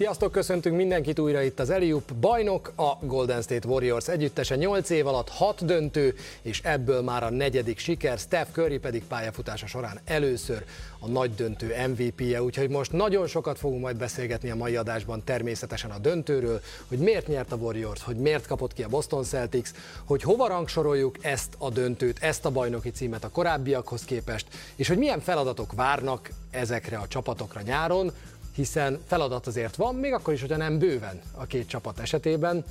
[0.00, 2.14] Sziasztok, köszöntünk mindenkit újra itt az Eliup.
[2.14, 7.30] Bajnok a Golden State Warriors együttese 8 év alatt 6 döntő, és ebből már a
[7.30, 8.18] negyedik siker.
[8.18, 10.64] Steph Curry pedig pályafutása során először
[10.98, 15.90] a nagy döntő MVP-je, úgyhogy most nagyon sokat fogunk majd beszélgetni a mai adásban természetesen
[15.90, 19.70] a döntőről, hogy miért nyert a Warriors, hogy miért kapott ki a Boston Celtics,
[20.04, 24.46] hogy hova rangsoroljuk ezt a döntőt, ezt a bajnoki címet a korábbiakhoz képest,
[24.76, 28.12] és hogy milyen feladatok várnak ezekre a csapatokra nyáron,
[28.54, 32.64] hiszen feladat azért van, még akkor is, hogyha nem bőven a két csapat esetében.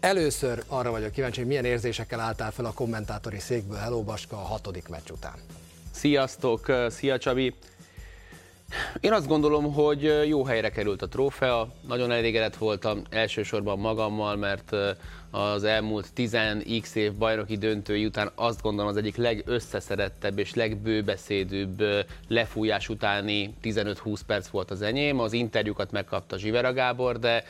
[0.00, 4.40] Először arra vagyok kíváncsi, hogy milyen érzésekkel álltál fel a kommentátori székből Hello Baska a
[4.40, 5.36] hatodik meccs után.
[5.90, 7.54] Sziasztok, szia Csabi!
[9.00, 14.72] Én azt gondolom, hogy jó helyre került a trófea, nagyon elégedett voltam elsősorban magammal, mert
[15.30, 21.82] az elmúlt 10x év bajnoki döntői után azt gondolom az egyik legösszeszerettebb és legbőbeszédűbb
[22.28, 25.20] lefújás utáni 15-20 perc volt az enyém.
[25.20, 27.44] Az interjúkat megkapta Zsivera Gábor, de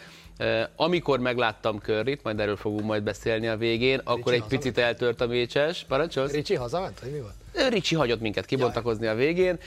[0.77, 4.63] amikor megláttam Körrit, majd erről fogunk majd beszélni a végén, Ricsi akkor egy hazament?
[4.63, 5.85] picit eltört a mécses.
[5.89, 6.33] Parancsolsz?
[6.33, 7.73] Ricsi hazament, vagy mi volt?
[7.73, 9.59] Ricsi hagyott minket kibontakozni a végén,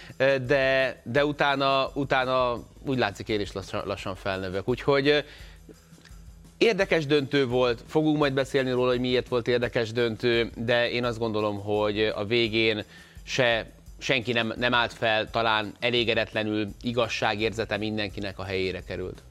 [0.47, 4.67] de, de utána, utána úgy látszik én is lassan, lassan felnövök.
[4.67, 5.23] Úgyhogy
[6.57, 11.19] Érdekes döntő volt, fogunk majd beszélni róla, hogy miért volt érdekes döntő, de én azt
[11.19, 12.83] gondolom, hogy a végén
[13.23, 13.65] se
[13.97, 19.23] senki nem, nem állt fel, talán elégedetlenül igazságérzete mindenkinek a helyére került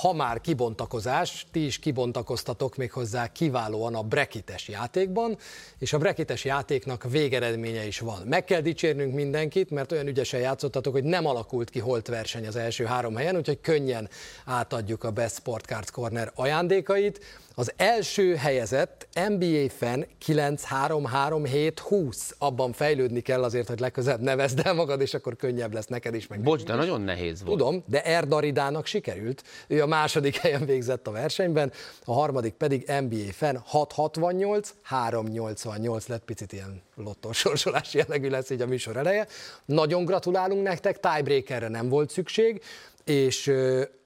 [0.00, 5.38] ha már kibontakozás, ti is kibontakoztatok még hozzá kiválóan a brekites játékban,
[5.78, 8.22] és a brekites játéknak végeredménye is van.
[8.26, 12.56] Meg kell dicsérnünk mindenkit, mert olyan ügyesen játszottatok, hogy nem alakult ki holt verseny az
[12.56, 14.08] első három helyen, úgyhogy könnyen
[14.44, 17.20] átadjuk a Best Sport Cards Corner ajándékait.
[17.58, 22.30] Az első helyezett NBA fan 9-3-3-7-20.
[22.38, 26.26] Abban fejlődni kell azért, hogy legközelebb nevezd el magad, és akkor könnyebb lesz neked is.
[26.26, 27.58] Meg Bocs, de nagyon nehéz volt.
[27.58, 29.42] Tudom, de Erdaridának sikerült.
[29.68, 31.72] Ő a második helyen végzett a versenyben,
[32.04, 38.96] a harmadik pedig NBA fan 6-68-3-88 lett, picit ilyen lottósorsolás jellegű lesz így a műsor
[38.96, 39.26] eleje.
[39.64, 42.62] Nagyon gratulálunk nektek, tiebreakerre nem volt szükség,
[43.04, 43.52] és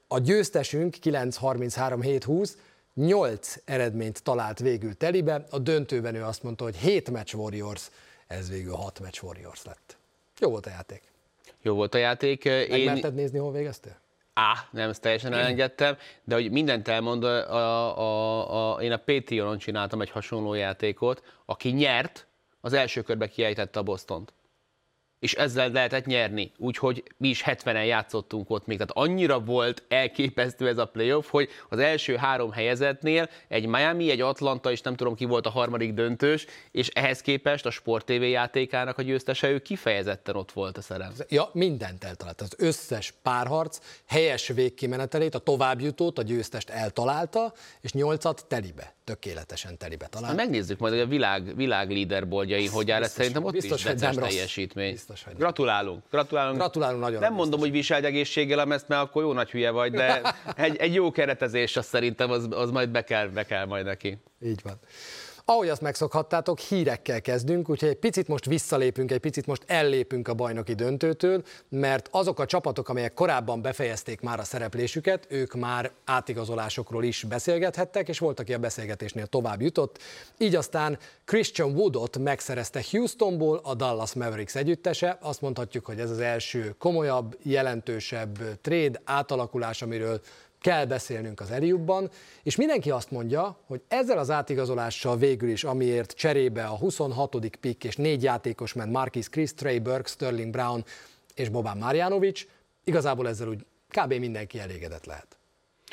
[0.07, 2.51] a győztesünk 9-33-7-20
[2.93, 7.89] nyolc eredményt talált végül telibe, a döntőben ő azt mondta, hogy 7 match Warriors,
[8.27, 9.97] ez végül 6 match Warriors lett.
[10.39, 11.01] Jó volt a játék.
[11.61, 12.43] Jó volt a játék.
[12.69, 14.00] Megmerted nézni, hol végeztél?
[14.33, 19.57] Á, nem, ezt teljesen elengedtem, de hogy mindent elmond, a, a, a, én a Patreonon
[19.57, 22.27] csináltam egy hasonló játékot, aki nyert,
[22.61, 24.33] az első körbe kiejtette a Bostont
[25.21, 26.51] és ezzel lehetett nyerni.
[26.57, 28.77] Úgyhogy mi is 70-en játszottunk ott még.
[28.77, 34.21] Tehát annyira volt elképesztő ez a playoff, hogy az első három helyezetnél egy Miami, egy
[34.21, 38.11] Atlanta, és nem tudom ki volt a harmadik döntős, és ehhez képest a Sport TV
[38.11, 41.11] játékának a győztese, ő kifejezetten ott volt a szerem.
[41.29, 42.41] Ja, mindent eltalált.
[42.41, 50.07] Az összes párharc helyes végkimenetelét, a továbbjutót, a győztest eltalálta, és nyolcat telibe tökéletesen telibe
[50.07, 50.33] talál.
[50.33, 54.91] Megnézzük majd, hogy a világ, világ líderboldjain hogy áll, szerintem ott biztos, is decens teljesítmény.
[54.91, 56.57] Biztos, hogy gratulálunk, gratulálunk.
[56.57, 57.19] Gratulálunk nagyon.
[57.19, 60.21] Nem mondom, hogy viselt egészséggel ezt, mert akkor jó nagy hülye vagy, de
[60.55, 64.17] egy, egy jó keretezés azt szerintem az, az majd be kell, be kell majd neki.
[64.41, 64.79] Így van.
[65.51, 70.33] Ahogy azt megszokhattátok, hírekkel kezdünk, úgyhogy egy picit most visszalépünk, egy picit most ellépünk a
[70.33, 77.03] bajnoki döntőtől, mert azok a csapatok, amelyek korábban befejezték már a szereplésüket, ők már átigazolásokról
[77.03, 79.99] is beszélgethettek, és volt, aki a beszélgetésnél tovább jutott.
[80.37, 85.17] Így aztán Christian Woodot megszerezte Houstonból a Dallas Mavericks együttese.
[85.21, 90.21] Azt mondhatjuk, hogy ez az első komolyabb, jelentősebb trade átalakulás, amiről
[90.61, 92.09] kell beszélnünk az Eliubban,
[92.43, 97.35] és mindenki azt mondja, hogy ezzel az átigazolással végül is, amiért cserébe a 26.
[97.59, 100.85] pick és négy játékos ment Marquis Chris, Trey Burke, Sterling Brown
[101.35, 102.45] és Boban Marjanovic,
[102.83, 104.13] igazából ezzel úgy kb.
[104.13, 105.37] mindenki elégedett lehet.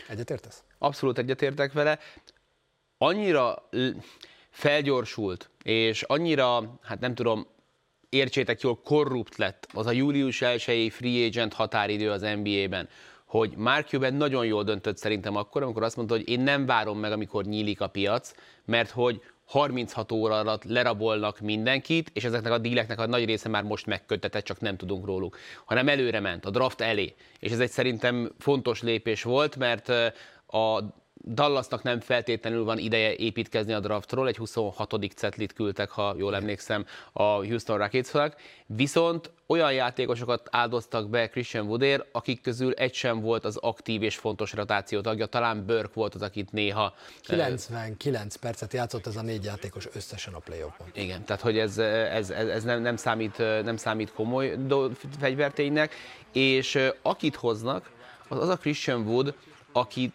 [0.08, 0.62] Egyetértesz?
[0.78, 1.98] Abszolút egyetértek vele.
[2.98, 3.68] Annyira
[4.50, 7.46] felgyorsult, és annyira, hát nem tudom,
[8.08, 12.88] értsétek jól, korrupt lett az a július 1 free agent határidő az NBA-ben,
[13.28, 16.98] hogy Mark Cuban nagyon jól döntött szerintem akkor, amikor azt mondta, hogy én nem várom
[16.98, 22.58] meg, amikor nyílik a piac, mert hogy 36 óra alatt lerabolnak mindenkit, és ezeknek a
[22.58, 26.50] díleknek a nagy része már most megköttetett, csak nem tudunk róluk, hanem előre ment, a
[26.50, 27.14] draft elé.
[27.38, 29.88] És ez egy szerintem fontos lépés volt, mert
[30.46, 30.82] a
[31.24, 34.94] Dallasnak nem feltétlenül van ideje építkezni a draftról, egy 26.
[35.14, 38.36] cetlit küldtek, ha jól emlékszem, a Houston Rocketsnak,
[38.66, 44.16] viszont olyan játékosokat áldoztak be Christian Woodér, akik közül egy sem volt az aktív és
[44.16, 46.94] fontos rotáció tagja, talán Burke volt az, akit néha...
[47.22, 51.78] 99 percet játszott ez a négy játékos összesen a play ban Igen, tehát hogy ez,
[51.78, 54.56] ez, ez, ez nem, nem, számít, nem számít komoly
[55.18, 55.94] fegyverténynek,
[56.32, 57.90] és akit hoznak,
[58.28, 59.34] az az a Christian Wood,
[59.72, 60.12] aki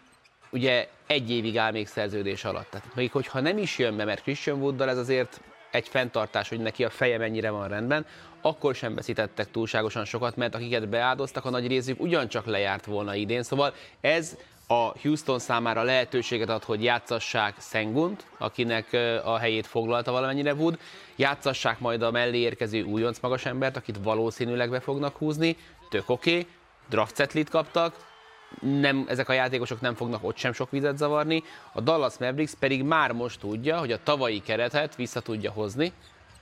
[0.54, 2.70] ugye egy évig áll még szerződés alatt.
[2.70, 5.40] Tehát még hogyha nem is jön be, mert Christian Wooddal ez azért
[5.70, 8.06] egy fenntartás, hogy neki a feje mennyire van rendben,
[8.40, 13.42] akkor sem veszítettek túlságosan sokat, mert akiket beáldoztak, a nagy részük ugyancsak lejárt volna idén.
[13.42, 14.36] Szóval ez
[14.66, 18.92] a Houston számára lehetőséget ad, hogy játszassák Sengunt, akinek
[19.24, 20.78] a helyét foglalta valamennyire Wood,
[21.16, 25.56] játszassák majd a mellé érkező újonc magas embert, akit valószínűleg be fognak húzni,
[25.90, 26.46] tök oké, okay.
[26.88, 28.13] draft kaptak,
[28.60, 31.42] nem, ezek a játékosok nem fognak ott sem sok vizet zavarni,
[31.72, 35.92] a Dallas Mavericks pedig már most tudja, hogy a tavalyi keretet vissza tudja hozni,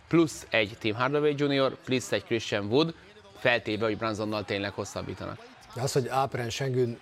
[0.09, 2.95] plusz egy Tim Hardaway Jr., plusz egy Christian Wood,
[3.39, 5.39] feltéve, hogy Bransonnal tényleg hosszabbítanak.
[5.75, 6.99] Az, hogy Alperen Sengun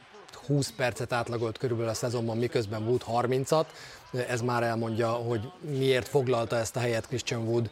[0.46, 3.64] 20 percet átlagolt körülbelül a szezonban, miközben Wood 30-at,
[4.28, 7.70] ez már elmondja, hogy miért foglalta ezt a helyet Christian Wood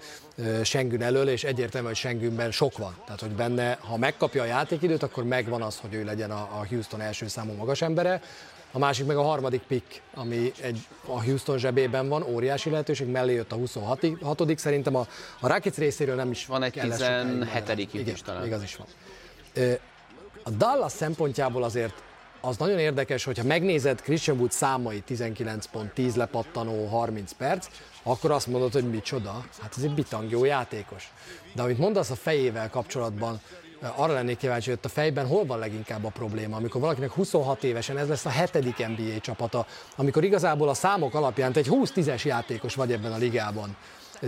[0.63, 2.95] Sengün elől, és egyértelmű, hogy Sengünben sok van.
[3.05, 7.01] Tehát, hogy benne, ha megkapja a játékidőt, akkor megvan az, hogy ő legyen a Houston
[7.01, 8.21] első számú magas embere.
[8.73, 13.35] A másik meg a harmadik pick, ami egy, a Houston zsebében van, óriási lehetőség, mellé
[13.35, 14.07] jött a 26
[14.57, 15.07] Szerintem a,
[15.41, 18.47] a Rakic részéről nem is Van egy 17 is talán.
[18.47, 18.87] Igaz is van.
[20.43, 22.03] A Dallas szempontjából azért
[22.41, 27.67] az nagyon érdekes, hogyha megnézed Christian Wood számai 19 pont, 10 lepattanó, 30 perc,
[28.03, 31.13] akkor azt mondod, hogy micsoda, hát ez egy bitang jó játékos.
[31.55, 33.41] De amit mondasz a fejével kapcsolatban,
[33.97, 37.99] arra lennék kíváncsi, hogy a fejben hol van leginkább a probléma, amikor valakinek 26 évesen
[37.99, 42.75] ez lesz a hetedik NBA csapata, amikor igazából a számok alapján te egy 20-10-es játékos
[42.75, 43.77] vagy ebben a ligában,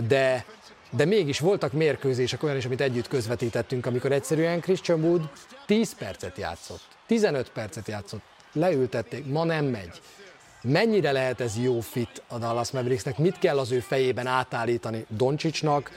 [0.07, 0.45] de,
[0.91, 5.29] de mégis voltak mérkőzések olyan is, amit együtt közvetítettünk, amikor egyszerűen Christian Wood
[5.65, 6.81] 10 percet játszott
[7.11, 8.21] 15 percet játszott,
[8.53, 10.01] leültették, ma nem megy.
[10.61, 13.17] Mennyire lehet ez jó fit a Dallas Mavericksnek?
[13.17, 15.91] Mit kell az ő fejében átállítani Doncsicsnak,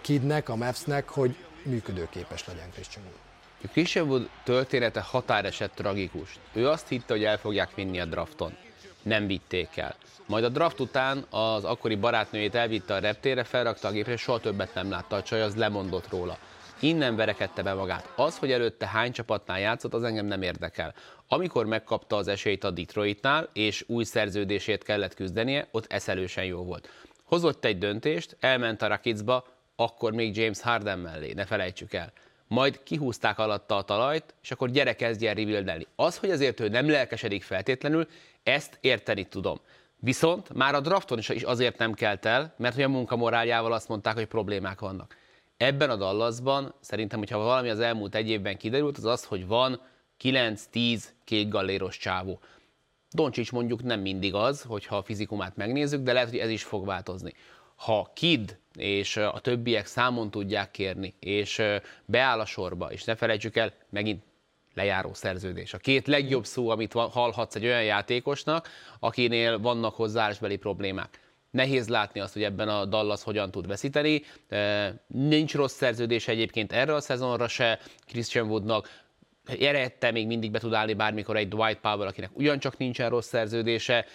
[0.00, 3.70] Kidnek, a Mavsnek, hogy működőképes legyen Christian Wood?
[3.72, 6.38] Christian története határeset tragikus.
[6.52, 8.56] Ő azt hitte, hogy el fogják vinni a drafton.
[9.02, 9.94] Nem vitték el.
[10.26, 14.40] Majd a draft után az akkori barátnőjét elvitte a reptére, felrakta a gépre, és soha
[14.40, 16.38] többet nem látta a csaj, az lemondott róla.
[16.80, 18.12] Innen verekedte be magát.
[18.16, 20.94] Az, hogy előtte hány csapatnál játszott, az engem nem érdekel.
[21.28, 26.88] Amikor megkapta az esélyt a Detroitnál, és új szerződését kellett küzdenie, ott eszelősen jó volt.
[27.24, 29.44] Hozott egy döntést, elment a Rakicba,
[29.76, 32.12] akkor még James Harden mellé, ne felejtsük el.
[32.48, 35.86] Majd kihúzták alatta a talajt, és akkor gyere kezdjen rebuildelni.
[35.96, 38.08] Az, hogy azért ő nem lelkesedik feltétlenül,
[38.42, 39.60] ezt érteni tudom.
[39.96, 44.14] Viszont már a drafton is azért nem kelt el, mert hogy a munkamoráljával azt mondták,
[44.14, 45.16] hogy problémák vannak.
[45.56, 49.80] Ebben a Dallasban szerintem, hogyha valami az elmúlt egy évben kiderült, az az, hogy van
[50.22, 52.40] 9-10 kék galléros csávó.
[53.10, 56.86] Doncsics mondjuk nem mindig az, hogyha a fizikumát megnézzük, de lehet, hogy ez is fog
[56.86, 57.32] változni.
[57.76, 61.62] Ha Kid és a többiek számon tudják kérni, és
[62.04, 64.22] beáll a sorba, és ne felejtsük el, megint
[64.74, 65.74] lejáró szerződés.
[65.74, 68.68] A két legjobb szó, amit hallhatsz egy olyan játékosnak,
[68.98, 71.20] akinél vannak hozzáállásbeli problémák.
[71.54, 74.22] Nehéz látni azt, hogy ebben a Dallas hogyan tud veszíteni.
[75.06, 79.02] Nincs rossz szerződés egyébként erre a szezonra se Christian Woodnak.
[79.60, 84.06] Erette még mindig be tud állni bármikor egy Dwight Powell, akinek ugyancsak nincsen rossz szerződése.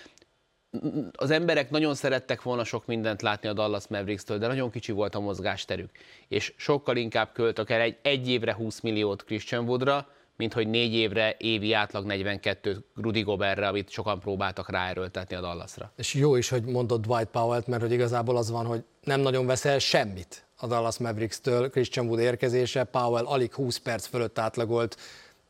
[1.12, 5.16] Az emberek nagyon szerettek volna sok mindent látni a Dallas Mavericks-től, de nagyon kicsi volt
[5.16, 5.90] a mozgásterük.
[6.28, 10.08] És sokkal inkább költök el egy, egy évre 20 milliót Christian Woodra,
[10.40, 15.92] mint hogy négy évre évi átlag 42 Rudy Goberre, amit sokan próbáltak ráerőltetni a Dallasra.
[15.96, 19.46] És jó is, hogy mondod Dwight Powell-t, mert hogy igazából az van, hogy nem nagyon
[19.46, 24.98] veszel semmit a Dallas Mavericks-től, Christian Wood érkezése, Powell alig 20 perc fölött átlagolt,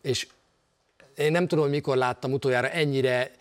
[0.01, 0.27] és
[1.17, 3.31] én nem tudom, mikor láttam utoljára ennyire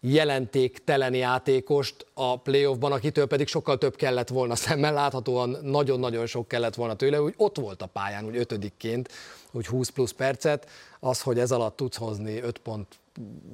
[0.00, 6.74] jelentéktelen játékost a playoffban, akitől pedig sokkal több kellett volna szemmel, láthatóan nagyon-nagyon sok kellett
[6.74, 9.08] volna tőle, úgy ott volt a pályán, úgy ötödikként,
[9.52, 12.86] úgy 20 plusz percet, az, hogy ez alatt tudsz hozni 5 pont,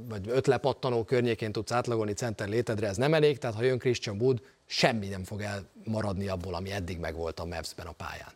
[0.09, 4.21] vagy 5 lepattanó környékén tudsz átlagolni center létedre, ez nem elég, tehát ha jön Christian
[4.21, 8.33] Wood, semmi nem fog elmaradni abból, ami eddig megvolt a Mavs-ben a pályán.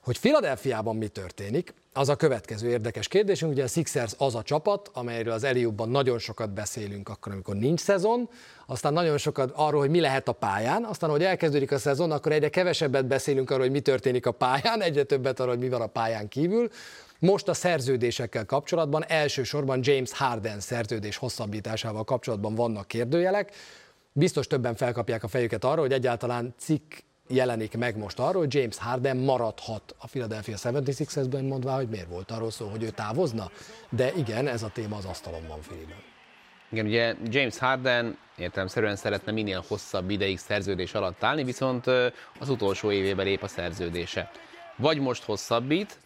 [0.00, 3.52] Hogy Filadelfiában mi történik, az a következő érdekes kérdésünk.
[3.52, 7.80] Ugye a Sixers az a csapat, amelyről az Eliubban nagyon sokat beszélünk akkor, amikor nincs
[7.80, 8.28] szezon,
[8.66, 12.32] aztán nagyon sokat arról, hogy mi lehet a pályán, aztán, hogy elkezdődik a szezon, akkor
[12.32, 15.80] egyre kevesebbet beszélünk arról, hogy mi történik a pályán, egyre többet arról, hogy mi van
[15.80, 16.68] a pályán kívül.
[17.18, 23.52] Most a szerződésekkel kapcsolatban elsősorban James Harden szerződés hosszabbításával kapcsolatban vannak kérdőjelek.
[24.12, 26.94] Biztos többen felkapják a fejüket arra, hogy egyáltalán cikk
[27.28, 32.30] jelenik meg most arról, hogy James Harden maradhat a Philadelphia 76ers-ben, mondvá, hogy miért volt
[32.30, 33.50] arról szó, hogy ő távozna.
[33.90, 35.96] De igen, ez a téma az asztalon van, Filiben.
[36.68, 41.86] Igen, ugye James Harden értelemszerűen szeretne minél hosszabb ideig szerződés alatt állni, viszont
[42.38, 44.30] az utolsó évében lép a szerződése.
[44.76, 45.98] Vagy most hosszabbít,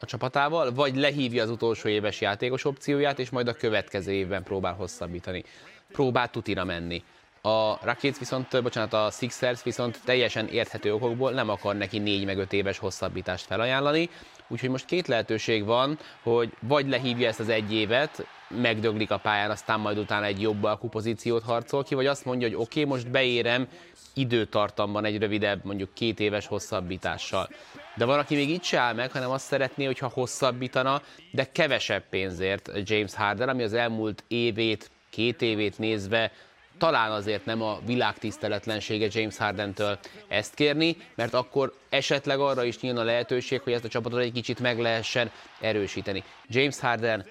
[0.00, 4.74] a csapatával, vagy lehívja az utolsó éves játékos opcióját, és majd a következő évben próbál
[4.74, 5.44] hosszabbítani.
[5.92, 7.04] Próbál tutira menni.
[7.46, 12.38] A Rockets viszont, bocsánat, a Sixers viszont teljesen érthető okokból nem akar neki 4 meg
[12.38, 14.10] 5 éves hosszabbítást felajánlani,
[14.48, 19.50] úgyhogy most két lehetőség van, hogy vagy lehívja ezt az egy évet, megdöglik a pályán,
[19.50, 23.10] aztán majd utána egy jobb alkupozíciót harcol ki, vagy azt mondja, hogy oké, okay, most
[23.10, 23.68] beérem
[24.14, 27.48] időtartamban egy rövidebb, mondjuk két éves hosszabbítással.
[27.96, 32.02] De van, aki még itt se áll meg, hanem azt szeretné, hogyha hosszabbítana, de kevesebb
[32.10, 36.32] pénzért James Harden, ami az elmúlt évét, két évét nézve
[36.78, 43.02] talán azért nem a világtiszteletlensége James Hardentől ezt kérni, mert akkor esetleg arra is nyílna
[43.02, 45.30] lehetőség, hogy ezt a csapatot egy kicsit meg lehessen
[45.60, 46.24] erősíteni.
[46.48, 47.26] James Harden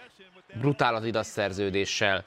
[0.59, 2.23] brutál az idas szerződéssel,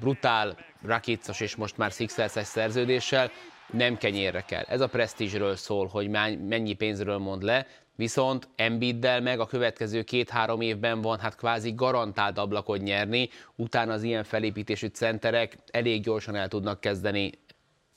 [0.00, 3.30] brutál Rakicos és most már Sixers-es szerződéssel,
[3.72, 4.64] nem kenyérre kell.
[4.68, 7.66] Ez a presztízsről szól, hogy mennyi pénzről mond le,
[8.00, 14.02] viszont Embiiddel meg a következő két-három évben van hát kvázi garantált ablakot nyerni, utána az
[14.02, 17.32] ilyen felépítésű centerek elég gyorsan el tudnak kezdeni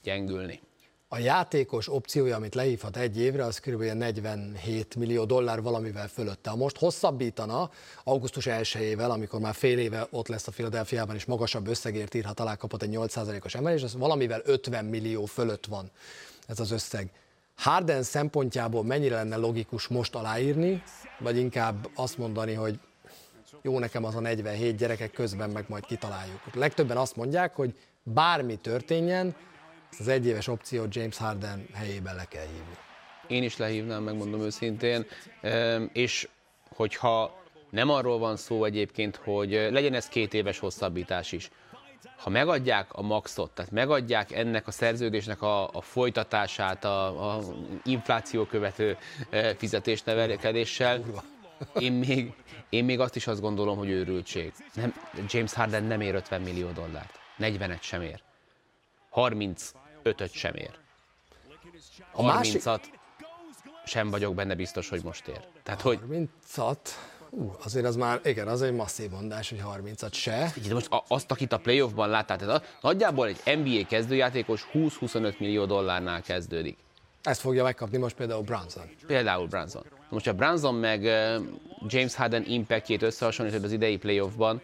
[0.02, 0.60] gyengülni.
[1.08, 3.82] A játékos opciója, amit lehívhat egy évre, az kb.
[3.84, 6.50] 47 millió dollár valamivel fölötte.
[6.50, 7.70] Ha most hosszabbítana
[8.04, 12.56] augusztus 1 amikor már fél éve ott lesz a Philadelphiában, és magasabb összegért írhat alá
[12.56, 15.92] kapott egy 8%-os emelés, az valamivel 50 millió fölött van
[16.48, 17.12] ez az összeg.
[17.56, 20.84] Harden szempontjából mennyire lenne logikus most aláírni,
[21.20, 22.80] vagy inkább azt mondani, hogy
[23.62, 26.54] jó nekem az a 47 gyerekek közben meg majd kitaláljuk.
[26.54, 29.36] Legtöbben azt mondják, hogy bármi történjen,
[30.00, 32.78] az egyéves opciót James Harden helyében le kell hívni.
[33.28, 35.06] Én is lehívnám, megmondom őszintén,
[35.94, 36.30] és
[36.76, 41.50] hogyha nem arról van szó egyébként, hogy legyen ez két éves hosszabbítás is,
[42.18, 47.42] ha megadják a maxot, tehát megadják ennek a szerződésnek a, a folytatását, a, a
[47.84, 48.98] infláció követő
[49.30, 51.04] e, fizetésnevelkedéssel,
[51.80, 52.34] én még,
[52.70, 54.54] én még azt is azt gondolom, hogy őrültség.
[54.74, 54.94] Nem,
[55.28, 57.20] James Harden nem ér 50 millió dollárt.
[57.40, 58.22] 40-et sem ér.
[59.14, 60.72] 35-öt sem ér.
[62.12, 62.84] A 30-at
[63.86, 65.42] sem vagyok benne biztos, hogy most ér.
[65.64, 66.00] Tehát, hogy...
[66.10, 66.78] 30-at?
[67.36, 70.54] Uh, azért az már, igen, az egy masszív mondás, hogy 30-at se.
[70.68, 76.22] De most azt, akit a playoffban láttál, tehát nagyjából egy NBA kezdőjátékos 20-25 millió dollárnál
[76.22, 76.78] kezdődik.
[77.24, 78.84] Ezt fogja megkapni most például Branson.
[79.08, 79.84] Például Branson.
[80.10, 81.04] Most a Branson meg
[81.88, 84.62] James Harden impactjét összehasonlítod az idei playoffban,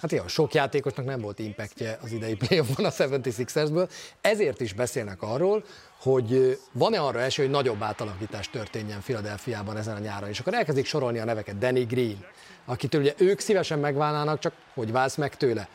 [0.00, 5.22] Hát jó, sok játékosnak nem volt impactje az idei playoffban a 76ersből, ezért is beszélnek
[5.22, 5.64] arról,
[6.00, 10.86] hogy van-e arra esély, hogy nagyobb átalakítás történjen Filadelfiában ezen a nyáron, és akkor elkezdik
[10.86, 12.24] sorolni a neveket, Danny Green,
[12.64, 15.68] akitől ugye ők szívesen megválnának, csak hogy válsz meg tőle,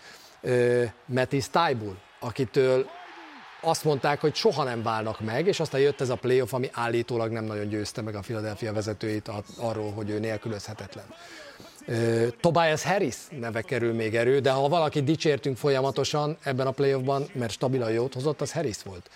[1.05, 2.89] Matty Stybul, akitől
[3.61, 7.31] azt mondták, hogy soha nem válnak meg, és aztán jött ez a playoff, ami állítólag
[7.31, 11.05] nem nagyon győzte meg a Philadelphia vezetőit arról, hogy ő nélkülözhetetlen.
[12.39, 17.51] Tobias Harris neve kerül még erő, de ha valaki dicsértünk folyamatosan ebben a playoffban, mert
[17.51, 19.09] stabilan jót hozott, az Harris volt.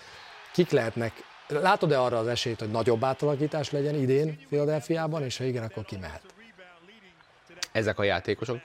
[0.55, 1.13] Kik lehetnek?
[1.47, 5.97] Látod-e arra az esélyt, hogy nagyobb átalakítás legyen idén Philadelphiában, és ha igen, akkor ki
[5.97, 6.21] mehet?
[7.71, 8.62] Ezek a játékosok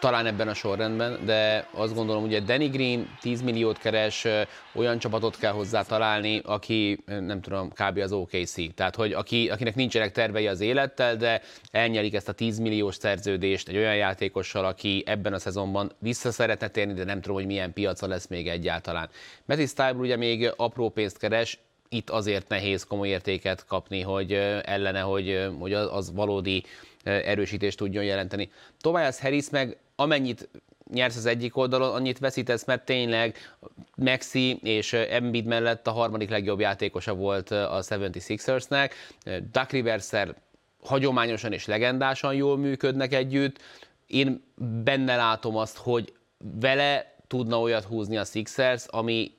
[0.00, 4.26] talán ebben a sorrendben, de azt gondolom, hogy Danny Green 10 milliót keres,
[4.74, 7.98] olyan csapatot kell hozzá találni, aki nem tudom, kb.
[7.98, 8.74] az OKC.
[8.74, 13.68] Tehát, hogy aki, akinek nincsenek tervei az élettel, de elnyelik ezt a 10 milliós szerződést
[13.68, 17.72] egy olyan játékossal, aki ebben a szezonban vissza szeretne térni, de nem tudom, hogy milyen
[17.72, 19.08] piaca lesz még egyáltalán.
[19.44, 21.58] Matty Stiebel ugye még apró pénzt keres,
[21.92, 24.32] itt azért nehéz komoly értéket kapni, hogy
[24.62, 26.64] ellene, hogy, hogy az, valódi
[27.04, 28.50] erősítést tudjon jelenteni.
[28.80, 30.48] Tobias Harris meg amennyit
[30.92, 33.36] nyersz az egyik oldalon, annyit veszítesz, mert tényleg
[33.96, 38.90] Maxi és Embiid mellett a harmadik legjobb játékosa volt a 76ersnek.
[39.52, 40.10] Duck rivers
[40.82, 43.58] hagyományosan és legendásan jól működnek együtt.
[44.06, 44.42] Én
[44.84, 46.12] benne látom azt, hogy
[46.60, 49.32] vele tudna olyat húzni a Sixers, ami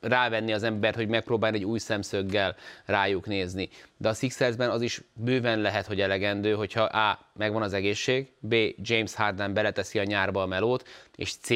[0.00, 3.68] rávenni az embert, hogy megpróbálj egy új szemszöggel rájuk nézni.
[3.96, 7.18] De a Sixersben az is bőven lehet, hogy elegendő, hogyha A.
[7.32, 8.54] megvan az egészség, B.
[8.82, 11.50] James Harden beleteszi a nyárba a melót, és C.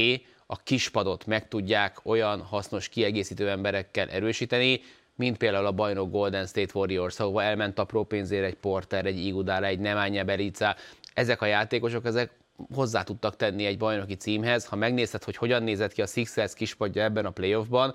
[0.46, 4.80] a kispadot meg tudják olyan hasznos kiegészítő emberekkel erősíteni,
[5.14, 9.66] mint például a bajnok Golden State Warriors, ahova elment a pénzért egy Porter, egy Iguodala,
[9.66, 10.76] egy Nemanja Belica.
[11.14, 12.30] Ezek a játékosok, ezek
[12.74, 14.66] hozzá tudtak tenni egy bajnoki címhez.
[14.66, 17.94] Ha megnézed, hogy hogyan nézett ki a Sixers kispadja ebben a playoffban,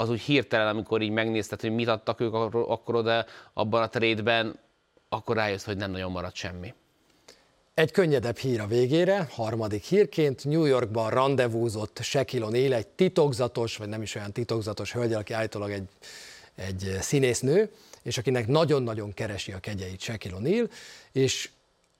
[0.00, 4.58] az úgy hirtelen, amikor így megnézted, hogy mit adtak ők akkor oda abban a trédben,
[5.08, 6.74] akkor rájössz, hogy nem nagyon maradt semmi.
[7.74, 13.88] Egy könnyedebb hír a végére, harmadik hírként New Yorkban rendezvúzott Shekilon él egy titokzatos, vagy
[13.88, 15.88] nem is olyan titokzatos hölgy, aki állítólag egy,
[16.54, 17.70] egy színésznő,
[18.02, 20.70] és akinek nagyon-nagyon keresi a kegyeit Shaquille O'Neal,
[21.12, 21.50] és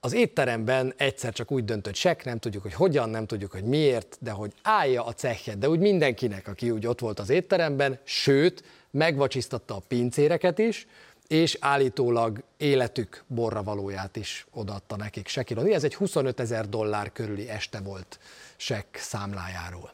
[0.01, 4.17] az étteremben egyszer csak úgy döntött Sek, nem tudjuk, hogy hogyan, nem tudjuk, hogy miért,
[4.21, 8.65] de hogy állja a cechet, de úgy mindenkinek, aki úgy ott volt az étteremben, sőt,
[8.91, 10.87] megvacsisztatta a pincéreket is,
[11.27, 17.49] és állítólag életük borra valóját is odaadta nekik Shaquille Ez egy 25 ezer dollár körüli
[17.49, 18.19] este volt
[18.57, 19.93] Sek számlájáról.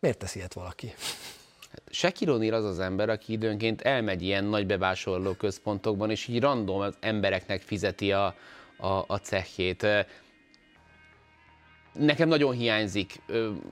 [0.00, 0.94] Miért teszi ilyet valaki?
[1.90, 6.94] Shaquille az az ember, aki időnként elmegy ilyen nagy bevásárló központokban, és így random az
[7.00, 8.34] embereknek fizeti a,
[8.82, 9.86] a, a cehjét.
[11.92, 13.20] Nekem nagyon hiányzik,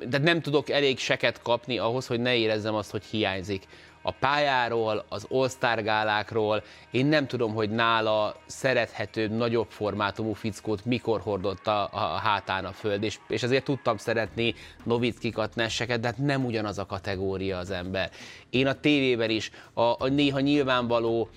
[0.08, 3.66] de nem tudok elég seket kapni ahhoz, hogy ne érezzem azt, hogy hiányzik
[4.02, 5.26] a pályáról, az
[5.60, 6.62] gálákról.
[6.90, 12.72] Én nem tudom, hogy nála szerethetőbb, nagyobb formátumú fickót mikor hordott a, a hátán a
[12.72, 17.70] föld, és, és azért tudtam szeretni Novickikat, Nesseket, de hát nem ugyanaz a kategória az
[17.70, 18.10] ember.
[18.50, 21.28] Én a tévében is a, a néha nyilvánvaló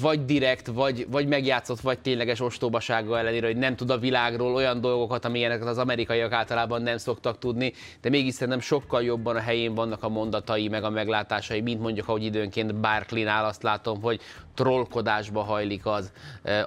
[0.00, 4.80] vagy direkt, vagy, vagy megjátszott, vagy tényleges ostobasága ellenére, hogy nem tud a világról olyan
[4.80, 9.74] dolgokat, amilyeneket az amerikaiak általában nem szoktak tudni, de mégis szerintem sokkal jobban a helyén
[9.74, 14.20] vannak a mondatai, meg a meglátásai, mint mondjuk, ahogy időnként Barkley-nál azt látom, hogy
[14.54, 16.12] trollkodásba hajlik az,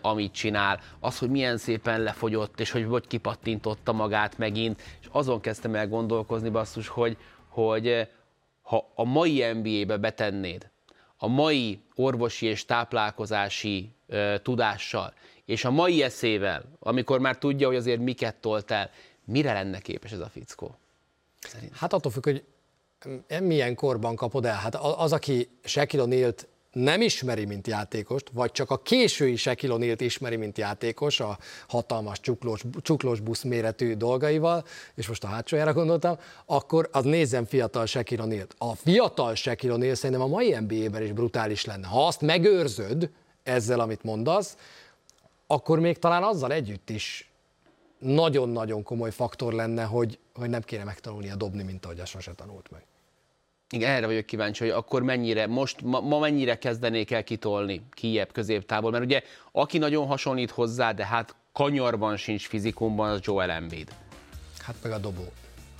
[0.01, 0.79] amit csinál.
[0.99, 5.87] Az, hogy milyen szépen lefogyott, és hogy vagy kipattintotta magát megint, és azon kezdtem el
[5.87, 7.17] gondolkozni basszus, hogy,
[7.49, 8.07] hogy
[8.61, 10.71] ha a mai NBA-be betennéd
[11.23, 15.13] a mai orvosi és táplálkozási ö, tudással,
[15.45, 18.89] és a mai eszével, amikor már tudja, hogy azért miket tolt el,
[19.25, 20.77] mire lenne képes ez a fickó?
[21.39, 21.75] Szerint.
[21.75, 22.43] Hát attól függ, hogy
[23.41, 24.55] milyen korban kapod el.
[24.55, 30.35] Hát az, aki Shaquille O'Neal-t nem ismeri, mint játékost, vagy csak a késői Shaquille ismeri,
[30.35, 31.37] mint játékos, a
[31.67, 34.65] hatalmas csuklós, csuklós busz méretű dolgaival,
[34.95, 38.45] és most a hátsójára gondoltam, akkor az nézzen fiatal Shaquille.
[38.57, 41.87] A fiatal Shaquille O'Neal szerintem a mai NBA-ben is brutális lenne.
[41.87, 43.09] Ha azt megőrzöd
[43.43, 44.57] ezzel, amit mondasz,
[45.47, 47.31] akkor még talán azzal együtt is
[47.99, 52.71] nagyon-nagyon komoly faktor lenne, hogy, hogy nem kéne megtanulnia dobni, mint ahogy azt sose tanult
[52.71, 52.85] meg.
[53.73, 58.31] Igen, erre vagyok kíváncsi, hogy akkor mennyire, most ma, ma mennyire kezdenék el kitolni kiebb
[58.31, 63.95] középtából, mert ugye aki nagyon hasonlít hozzá, de hát kanyarban sincs fizikumban, az Joel Embiid.
[64.65, 65.31] Hát meg a dobó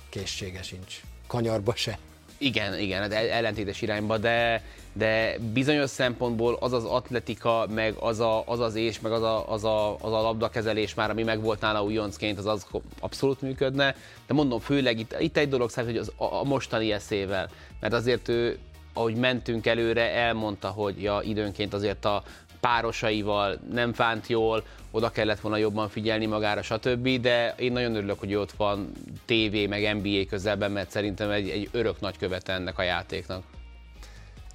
[0.08, 1.98] készsége sincs, kanyarba se.
[2.38, 8.60] Igen, igen, ellentétes irányba, de, de bizonyos szempontból az az atletika, meg az a, az,
[8.60, 11.82] az és, meg az a, az, a, az a labdakezelés már, ami meg volt nála
[11.82, 12.66] újoncként, az, az
[13.00, 13.96] abszolút működne.
[14.26, 17.94] De mondom, főleg itt, itt egy dolog számít, hogy az, a, a mostani eszével, mert
[17.94, 18.58] azért ő,
[18.92, 22.22] ahogy mentünk előre, elmondta, hogy ja, időnként azért a
[22.64, 27.20] párosaival nem fánt jól, oda kellett volna jobban figyelni magára, stb.
[27.20, 28.92] De én nagyon örülök, hogy ott van
[29.24, 33.42] TV meg NBA közelben, mert szerintem egy, egy örök nagykövete ennek a játéknak.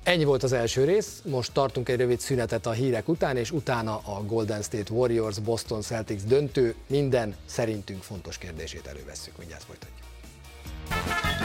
[0.04, 3.96] Ennyi volt az első rész, most tartunk egy rövid szünetet a hírek után, és utána
[3.96, 9.38] a Golden State Warriors Boston Celtics döntő minden szerintünk fontos kérdését elővesszük.
[9.38, 11.39] Mindjárt folytatjuk.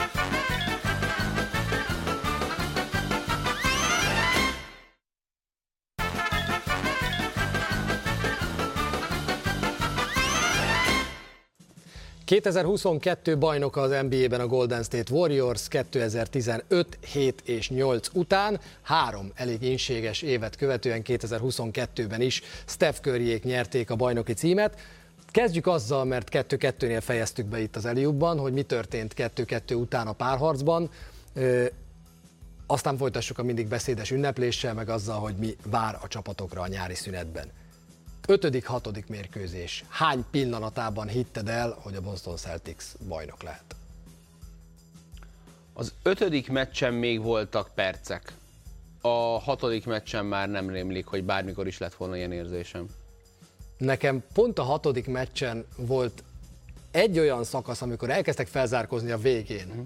[12.25, 19.61] 2022 bajnoka az NBA-ben a Golden State Warriors 2015 7 és 8 után, három elég
[19.61, 24.79] inséges évet követően 2022-ben is Steph Curryék nyerték a bajnoki címet.
[25.31, 30.13] Kezdjük azzal, mert 2-2-nél fejeztük be itt az Eliubban, hogy mi történt 2-2 után a
[30.13, 30.89] párharcban.
[32.67, 36.95] Aztán folytassuk a mindig beszédes ünnepléssel, meg azzal, hogy mi vár a csapatokra a nyári
[36.95, 37.51] szünetben.
[38.27, 39.83] Ötödik, hatodik mérkőzés.
[39.89, 43.75] Hány pillanatában hitted el, hogy a Boston Celtics bajnok lehet?
[45.73, 48.33] Az ötödik meccsen még voltak percek.
[49.01, 52.85] A hatodik meccsen már nem rémlik, hogy bármikor is lett volna ilyen érzésem.
[53.77, 56.23] Nekem pont a hatodik meccsen volt
[56.91, 59.67] egy olyan szakasz, amikor elkezdtek felzárkozni a végén.
[59.67, 59.85] Uh-huh.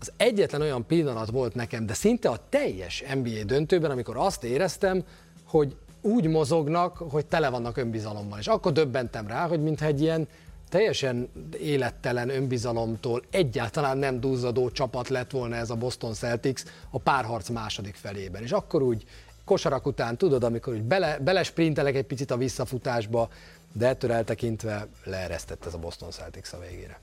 [0.00, 5.04] Az egyetlen olyan pillanat volt nekem, de szinte a teljes NBA döntőben, amikor azt éreztem,
[5.44, 8.38] hogy úgy mozognak, hogy tele vannak önbizalommal.
[8.38, 10.28] És akkor döbbentem rá, hogy mintha egy ilyen
[10.68, 17.48] teljesen élettelen önbizalomtól egyáltalán nem duzzadó csapat lett volna ez a Boston Celtics a párharc
[17.48, 18.42] második felében.
[18.42, 19.04] És akkor úgy
[19.44, 23.28] kosarak után, tudod, amikor úgy bele, belesprintelek egy picit a visszafutásba,
[23.72, 27.00] de ettől eltekintve leeresztett ez a Boston Celtics a végére.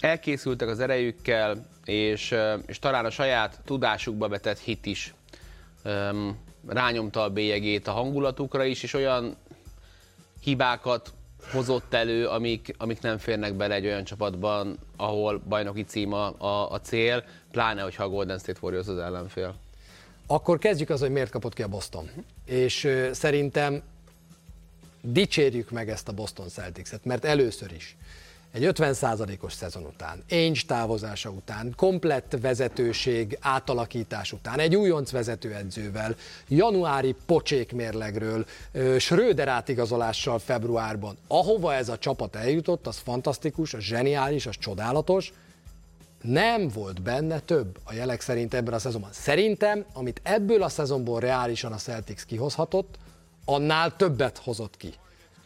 [0.00, 2.34] Elkészültek az erejükkel, és,
[2.66, 5.14] és talán a saját tudásukba vetett hit is
[6.66, 9.36] rányomta a bélyegét a hangulatukra is, és olyan
[10.40, 11.12] hibákat
[11.52, 16.70] hozott elő, amik, amik nem férnek bele egy olyan csapatban, ahol bajnoki cím a, a,
[16.70, 19.54] a cél, pláne, hogyha a Golden State Warriors az ellenfél.
[20.26, 22.10] Akkor kezdjük az, hogy miért kapott ki a Boston.
[22.44, 23.82] És ö, szerintem
[25.00, 27.96] dicsérjük meg ezt a Boston Celtics-et, mert először is
[28.54, 36.14] egy 50%-os szezon után, Ainge távozása után, komplett vezetőség átalakítás után, egy újonc vezetőedzővel,
[36.48, 38.46] januári pocsékmérlegről,
[38.98, 45.32] Schröder átigazolással februárban, ahova ez a csapat eljutott, az fantasztikus, az zseniális, az csodálatos,
[46.22, 49.10] nem volt benne több a jelek szerint ebben a szezonban.
[49.12, 52.98] Szerintem, amit ebből a szezonból reálisan a Celtics kihozhatott,
[53.44, 54.94] annál többet hozott ki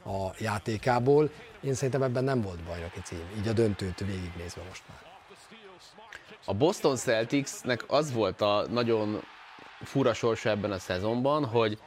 [0.04, 1.30] a játékából.
[1.60, 4.98] Én szerintem ebben nem volt bajnoki cím, így a döntőt végignézve most már.
[6.44, 9.22] A Boston Celticsnek az volt a nagyon
[9.82, 11.78] fura sorsa ebben a szezonban, hogy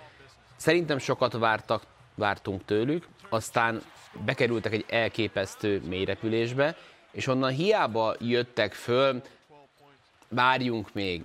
[0.55, 1.83] szerintem sokat vártak,
[2.15, 3.81] vártunk tőlük, aztán
[4.25, 6.77] bekerültek egy elképesztő mélyrepülésbe,
[7.11, 9.21] és onnan hiába jöttek föl,
[10.27, 11.23] várjunk még,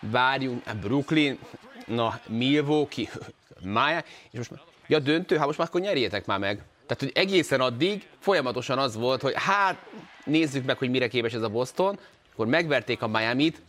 [0.00, 1.38] várjunk, Brooklyn,
[1.86, 3.08] na, Milwaukee,
[3.64, 4.50] Maya, és most
[4.86, 6.62] ja döntő, hát most már akkor nyerjétek már meg.
[6.86, 9.76] Tehát, hogy egészen addig folyamatosan az volt, hogy hát
[10.24, 11.98] nézzük meg, hogy mire képes ez a Boston,
[12.32, 13.62] akkor megverték a Miami-t,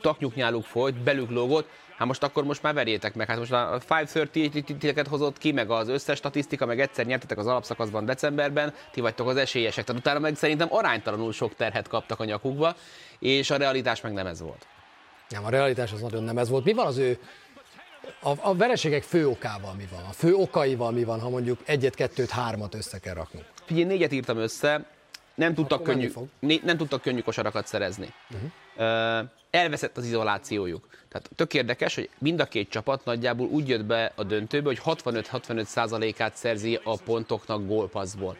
[0.00, 3.26] taknyuknyáluk folyt, belük lógott, hát most akkor most már verjétek meg.
[3.26, 8.04] Hát most a 530-teket hozott ki, meg az összes statisztika, meg egyszer nyertetek az alapszakaszban
[8.04, 9.84] decemberben, ti vagytok az esélyesek.
[9.84, 12.76] Tehát utána meg szerintem aránytalanul sok terhet kaptak a nyakukba,
[13.18, 14.66] és a realitás meg nem ez volt.
[15.28, 16.64] Nem, a realitás az nagyon nem ez volt.
[16.64, 17.18] Mi van az ő
[18.20, 20.04] a, a vereségek fő okával mi van?
[20.08, 23.46] A fő okaival mi van, ha mondjuk egyet, kettőt, hármat össze kell raknunk?
[23.64, 24.86] Figyelj, négyet írtam össze,
[25.34, 28.12] nem tudtak, könnyű, né, nem tudtak könnyű kosarakat szerezni.
[28.30, 28.50] Uh-huh.
[28.76, 30.88] Uh, elveszett az izolációjuk.
[31.08, 34.80] Tehát tök érdekes, hogy mind a két csapat nagyjából úgy jött be a döntőbe, hogy
[34.84, 38.36] 65-65 százalékát szerzi a pontoknak gólpasszból.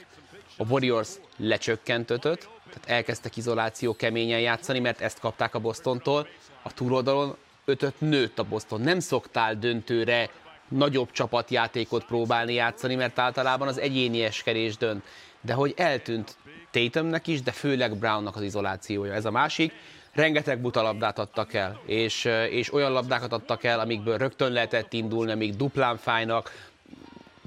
[0.56, 6.28] A Warriors lecsökkentötött, tehát elkezdtek izoláció keményen játszani, mert ezt kapták a Bostontól.
[6.62, 7.36] A túloldalon
[7.68, 8.80] ötöt nőtt a Boston.
[8.80, 10.30] Nem szoktál döntőre
[10.68, 15.04] nagyobb csapatjátékot próbálni játszani, mert általában az egyéni eskerés dönt.
[15.40, 16.36] De hogy eltűnt
[16.70, 19.12] Tatumnek is, de főleg Brownnak az izolációja.
[19.12, 19.72] Ez a másik.
[20.12, 25.32] Rengeteg buta labdát adtak el, és, és olyan labdákat adtak el, amikből rögtön lehetett indulni,
[25.32, 26.70] amik duplán fájnak.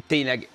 [0.08, 0.50] Tényleg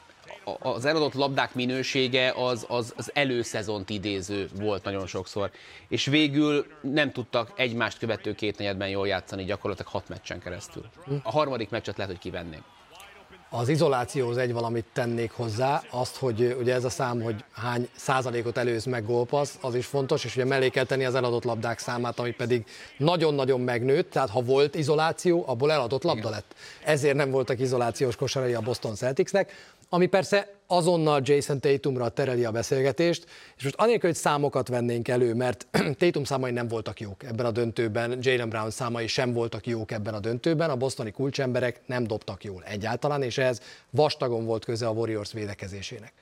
[0.58, 5.50] az eladott labdák minősége az, az, az előszezont idéző volt nagyon sokszor.
[5.88, 10.84] És végül nem tudtak egymást követő két negyedben jól játszani gyakorlatilag hat meccsen keresztül.
[11.22, 12.64] A harmadik meccset lehet, hogy kivenném.
[13.50, 18.56] Az izolációhoz egy valamit tennék hozzá, azt, hogy ugye ez a szám, hogy hány százalékot
[18.56, 22.18] előz meg gólpassz, az is fontos, és ugye mellé kell tenni az eladott labdák számát,
[22.18, 22.64] ami pedig
[22.98, 26.30] nagyon-nagyon megnőtt, tehát ha volt izoláció, abból eladott labda Igen.
[26.30, 26.54] lett.
[26.84, 29.52] Ezért nem voltak izolációs kosarai a Boston Celticsnek
[29.88, 35.34] ami persze azonnal Jason Tatumra tereli a beszélgetést, és most anélkül, hogy számokat vennénk elő,
[35.34, 35.66] mert
[35.98, 40.14] Tatum számai nem voltak jók ebben a döntőben, Jalen Brown számai sem voltak jók ebben
[40.14, 44.90] a döntőben, a bostoni kulcsemberek nem dobtak jól egyáltalán, és ez vastagon volt köze a
[44.90, 46.12] Warriors védekezésének.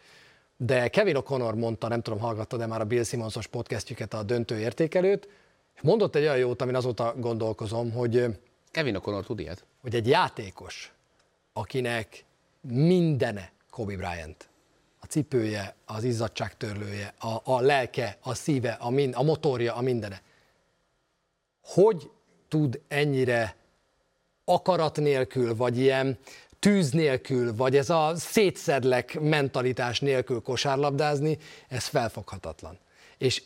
[0.56, 5.28] De Kevin O'Connor mondta, nem tudom, hallgattad-e már a Bill Simonsos podcastjüket, a döntő értékelőt,
[5.74, 8.24] és mondott egy olyan jót, amin azóta gondolkozom, hogy...
[8.70, 9.64] Kevin O'Connor tud ilyet?
[9.80, 10.92] Hogy egy játékos,
[11.52, 12.24] akinek
[12.60, 14.48] mindene Kobe Bryant.
[15.00, 20.22] A cipője, az izzadságtörlője, a, a lelke, a szíve, a, min, a motorja, a mindene.
[21.64, 22.10] Hogy
[22.48, 23.56] tud ennyire
[24.44, 26.18] akarat nélkül, vagy ilyen
[26.58, 32.78] tűz nélkül, vagy ez a szétszedlek mentalitás nélkül kosárlabdázni, ez felfoghatatlan.
[33.18, 33.42] És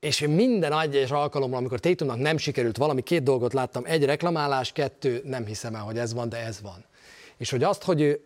[0.00, 5.20] és minden egyes alkalommal, amikor Tatumnak nem sikerült valami, két dolgot láttam, egy reklamálás, kettő,
[5.24, 6.84] nem hiszem el, hogy ez van, de ez van.
[7.36, 8.20] És hogy azt, hogy ő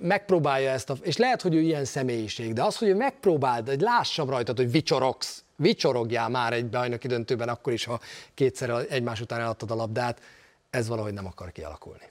[0.00, 3.80] megpróbálja ezt, a, és lehet, hogy ő ilyen személyiség, de az, hogy ő megpróbáld, hogy
[3.80, 8.00] lássam rajtad, hogy vicsorogsz, vicsorogjál már egy bajnoki döntőben, akkor is, ha
[8.34, 10.20] kétszer egymás után eladtad a labdát,
[10.70, 12.04] ez valahogy nem akar kialakulni.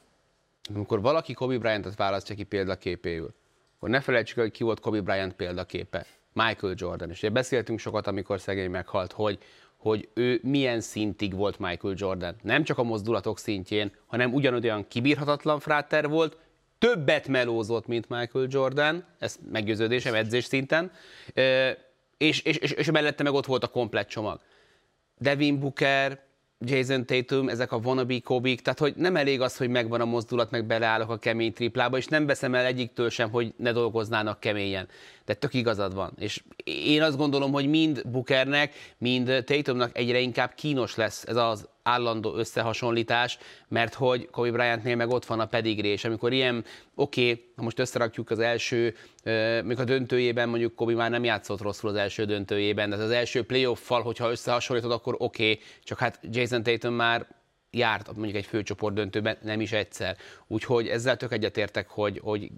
[0.74, 3.34] Amikor valaki Kobe Bryantot választja ki példaképéül,
[3.76, 6.06] akkor ne felejtsük hogy ki volt Kobe Bryant példaképe.
[6.34, 7.10] Michael Jordan.
[7.10, 9.38] És ugye beszéltünk sokat, amikor szegény meghalt, hogy,
[9.78, 12.36] hogy ő milyen szintig volt Michael Jordan.
[12.42, 16.38] Nem csak a mozdulatok szintjén, hanem ugyanolyan kibírhatatlan fráter volt,
[16.84, 20.92] többet melózott, mint Michael Jordan, ez meggyőződésem edzés szinten,
[22.18, 24.40] és, és, és, és mellette meg ott volt a komplett csomag.
[25.18, 26.20] Devin Booker,
[26.60, 30.52] Jason Tatum, ezek a wannabe kobe tehát hogy nem elég az, hogy megvan a mozdulat,
[30.52, 34.88] meg beleállok a kemény triplába, és nem veszem el egyiktől sem, hogy ne dolgoznának keményen.
[35.26, 36.14] De tök igazad van.
[36.20, 41.68] És én azt gondolom, hogy mind Bookernek, mind Tatumnak egyre inkább kínos lesz ez az
[41.84, 46.66] állandó összehasonlítás, mert hogy Kobe Bryantnél meg ott van a pedigré, és amikor ilyen,
[46.96, 48.96] oké, okay, most összerakjuk az első,
[49.64, 53.44] még a döntőjében mondjuk Kobe már nem játszott rosszul az első döntőjében, de az első
[53.44, 57.28] playoff-fal, hogyha összehasonlítod, akkor oké, okay, csak hát Jason Tatum már
[57.72, 60.18] járt mondjuk egy főcsoport döntőben, nem is egyszer.
[60.48, 62.52] Úgyhogy ezzel tök egyetértek, hogy, hogy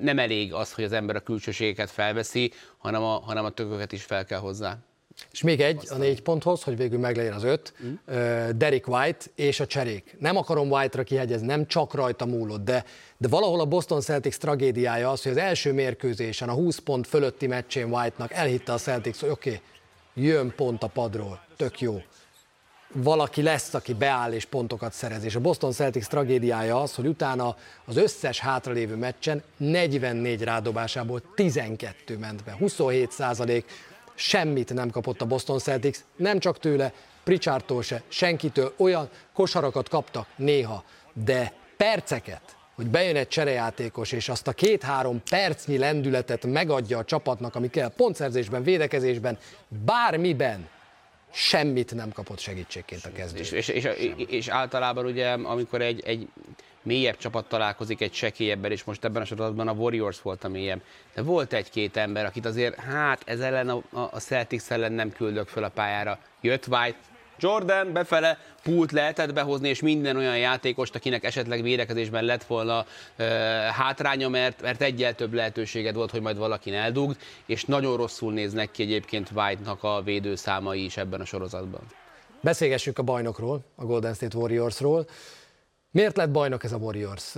[0.00, 4.04] nem elég az, hogy az ember a külsőségeket felveszi, hanem a, hanem a tököket is
[4.04, 4.78] fel kell hozzá.
[5.32, 7.72] És még egy a négy ponthoz, hogy végül meglegyen az öt.
[7.84, 7.94] Mm.
[8.56, 10.16] Derek White és a cserék.
[10.18, 12.84] Nem akarom White-ra kihegyezni, nem csak rajta múlott, de,
[13.18, 17.46] de valahol a Boston Celtics tragédiája az, hogy az első mérkőzésen, a 20 pont fölötti
[17.46, 22.02] meccsén White-nak elhitte a Celtics, hogy oké, okay, jön pont a padról, tök jó.
[22.94, 25.24] Valaki lesz, aki beáll és pontokat szerez.
[25.24, 32.18] És a Boston Celtics tragédiája az, hogy utána az összes hátralévő meccsen 44 rádobásából 12
[32.18, 32.56] ment be.
[32.58, 33.64] 27 százalék
[34.14, 36.92] semmit nem kapott a Boston Celtics, nem csak tőle,
[37.24, 44.48] Pritchardtól se, senkitől, olyan kosarakat kaptak néha, de perceket, hogy bejön egy cserejátékos, és azt
[44.48, 49.38] a két-három percnyi lendületet megadja a csapatnak, ami kell pontszerzésben, védekezésben,
[49.84, 50.68] bármiben,
[51.32, 53.50] semmit nem kapott segítségként a kezdés.
[53.50, 56.28] És, és, és, és általában ugye, amikor egy, egy
[56.82, 60.82] mélyebb csapat találkozik egy sekélyebben, és most ebben a sorozatban a Warriors volt a mélyebb.
[61.14, 65.48] De volt egy-két ember, akit azért, hát ez ellen a, a Celtics ellen nem küldök
[65.48, 66.18] föl a pályára.
[66.40, 66.98] Jött White,
[67.42, 72.84] Jordan befele, pult lehetett behozni, és minden olyan játékost, akinek esetleg védekezésben lett volna
[73.16, 73.24] ö,
[73.72, 78.70] hátránya, mert, mert egyel több lehetőséged volt, hogy majd valakin eldugd, és nagyon rosszul néznek
[78.70, 81.80] ki egyébként White-nak a védőszámai is ebben a sorozatban.
[82.40, 85.06] Beszélgessünk a bajnokról, a Golden State Warriorsról.
[85.90, 87.34] Miért lett bajnok ez a Warriors?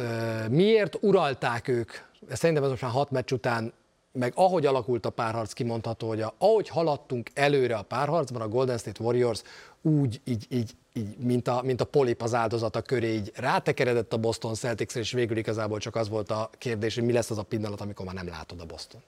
[0.50, 1.92] Miért uralták ők?
[2.30, 3.72] Szerintem ez most már hat meccs után,
[4.12, 9.02] meg ahogy alakult a párharc, kimondható, hogy ahogy haladtunk előre a párharcban, a Golden State
[9.02, 9.42] Warriors
[9.86, 14.16] úgy, így, így, így mint, a, mint a polip az áldozata köré, így rátekeredett a
[14.16, 17.42] Boston celtics és végül igazából csak az volt a kérdés, hogy mi lesz az a
[17.42, 19.00] pillanat, amikor már nem látod a Boston.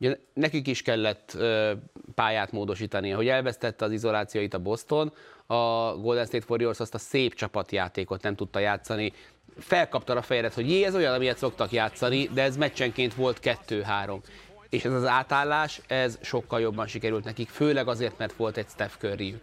[0.00, 1.72] Ugye, nekik is kellett ö,
[2.14, 3.10] pályát módosítani.
[3.10, 5.12] Hogy elvesztette az izolációit a Boston,
[5.46, 9.12] a Golden State Warriors azt a szép csapatjátékot nem tudta játszani.
[9.58, 14.20] Felkapta a fejedet, hogy jé, ez olyan, amilyet szoktak játszani, de ez meccsenként volt kettő-három.
[14.68, 18.96] És ez az átállás, ez sokkal jobban sikerült nekik, főleg azért, mert volt egy Steph
[18.98, 19.34] curry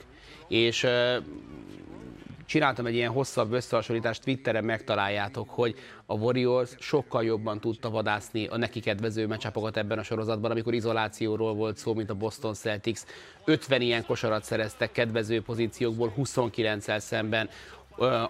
[0.53, 0.87] És
[2.45, 8.57] csináltam egy ilyen hosszabb összehasonlítást, Twitteren megtaláljátok, hogy a Warriors sokkal jobban tudta vadászni a
[8.57, 13.01] neki kedvező meccsapokat ebben a sorozatban, amikor izolációról volt szó, mint a Boston Celtics.
[13.45, 17.49] 50 ilyen kosarat szereztek kedvező pozíciókból, 29-el szemben.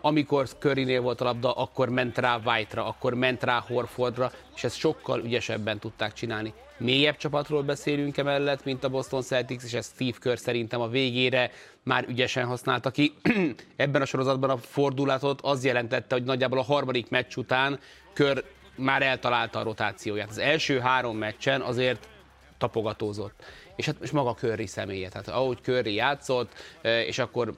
[0.01, 4.75] Amikor Currynél volt a labda, akkor ment rá White-ra, akkor ment rá Horfordra, és ezt
[4.75, 6.53] sokkal ügyesebben tudták csinálni.
[6.77, 11.51] Mélyebb csapatról beszélünk emellett, mint a Boston Celtics, és ezt Steve Kerr szerintem a végére
[11.83, 13.13] már ügyesen használta ki.
[13.75, 17.79] Ebben a sorozatban a fordulatot az jelentette, hogy nagyjából a harmadik meccs után
[18.13, 18.43] Kör
[18.75, 20.29] már eltalálta a rotációját.
[20.29, 22.07] Az első három meccsen azért
[22.57, 23.43] tapogatózott.
[23.75, 27.53] És hát most maga Curry személye, tehát ahogy Curry játszott, és akkor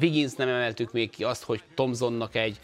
[0.00, 2.60] Wiggins nem emeltük még ki azt, hogy Tomzonnak egy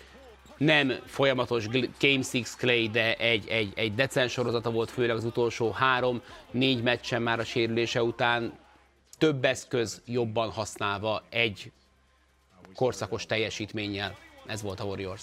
[0.56, 1.68] nem folyamatos
[2.00, 7.22] Game 6 Clay, de egy, egy, egy decens sorozata volt, főleg az utolsó három-négy meccsen
[7.22, 8.52] már a sérülése után
[9.18, 11.72] több eszköz jobban használva egy
[12.74, 14.16] korszakos teljesítménnyel.
[14.46, 15.22] Ez volt a Warriors.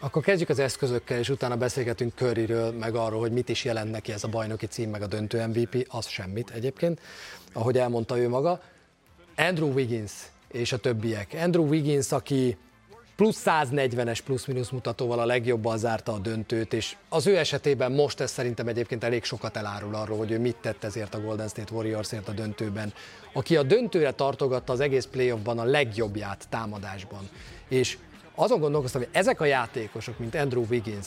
[0.00, 4.12] Akkor kezdjük az eszközökkel, és utána beszélgetünk Curryről, meg arról, hogy mit is jelent neki
[4.12, 7.00] ez a bajnoki cím, meg a döntő MVP, az semmit egyébként,
[7.52, 8.62] ahogy elmondta ő maga.
[9.36, 10.12] Andrew Wiggins
[10.52, 11.36] és a többiek.
[11.40, 12.56] Andrew Wiggins, aki
[13.16, 18.30] plusz 140-es plusz-minusz mutatóval a legjobban zárta a döntőt, és az ő esetében most ez
[18.30, 22.28] szerintem egyébként elég sokat elárul arról, hogy ő mit tett ezért a Golden State Warriorsért
[22.28, 22.92] a döntőben,
[23.32, 27.28] aki a döntőre tartogatta az egész playoffban a legjobbját támadásban.
[27.68, 27.98] És
[28.34, 31.06] azon gondolkoztam, hogy ezek a játékosok, mint Andrew Wiggins,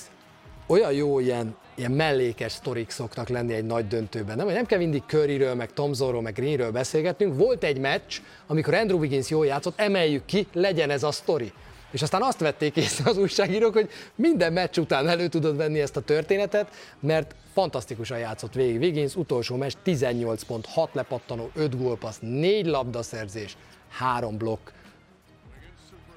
[0.67, 4.37] olyan jó ilyen, ilyen mellékes sztorik szoktak lenni egy nagy döntőben.
[4.37, 7.37] Nem, nem kell mindig Curryről, meg Tomzorról, meg Greenről beszélgetnünk.
[7.37, 8.13] Volt egy meccs,
[8.47, 11.53] amikor Andrew Wiggins jól játszott, emeljük ki, legyen ez a sztori.
[11.91, 15.97] És aztán azt vették észre az újságírók, hogy minden meccs után elő tudod venni ezt
[15.97, 16.67] a történetet,
[16.99, 18.79] mert fantasztikusan játszott végig.
[18.79, 23.57] Wiggins utolsó meccs 18 pont, 6 lepattanó, 5 gólpassz, 4 labdaszerzés,
[23.89, 24.69] 3 blokk.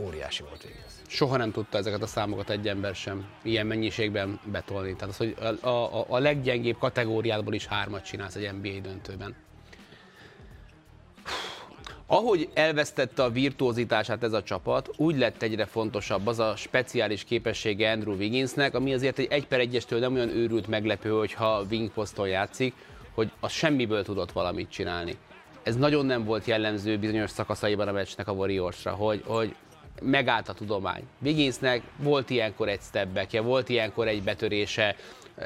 [0.00, 0.92] Óriási volt Wiggins.
[1.06, 4.94] Soha nem tudta ezeket a számokat egy ember sem ilyen mennyiségben betolni.
[4.94, 9.34] Tehát az, hogy a, a, a leggyengébb kategóriádból is hármat csinálsz egy NBA döntőben.
[12.11, 17.90] Ahogy elvesztette a virtuózitását ez a csapat, úgy lett egyre fontosabb az a speciális képessége
[17.90, 22.28] Andrew Wigginsnek, ami azért egy 1 per 1 nem olyan őrült meglepő, hogyha wing poszton
[22.28, 22.74] játszik,
[23.14, 25.16] hogy az semmiből tudott valamit csinálni.
[25.62, 29.54] Ez nagyon nem volt jellemző bizonyos szakaszaiban a meccsnek a Warriorsra, hogy, hogy
[30.02, 31.02] megállt a tudomány.
[31.22, 34.96] Wigginsnek volt ilyenkor egy stepbackje, volt ilyenkor egy betörése,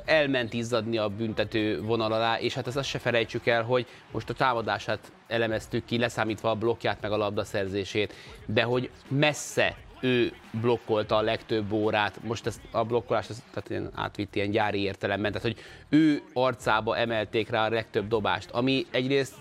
[0.05, 4.35] elment izzadni a büntető vonal alá, és hát ezt se felejtsük el, hogy most a
[4.35, 8.15] támadását elemeztük ki, leszámítva a blokkját meg a labdaszerzését,
[8.47, 13.91] de hogy messze ő blokkolta a legtöbb órát, most ezt a blokkolást ezt, tehát ilyen
[13.95, 19.35] átvitt ilyen gyári értelemben, tehát hogy ő arcába emelték rá a legtöbb dobást, ami egyrészt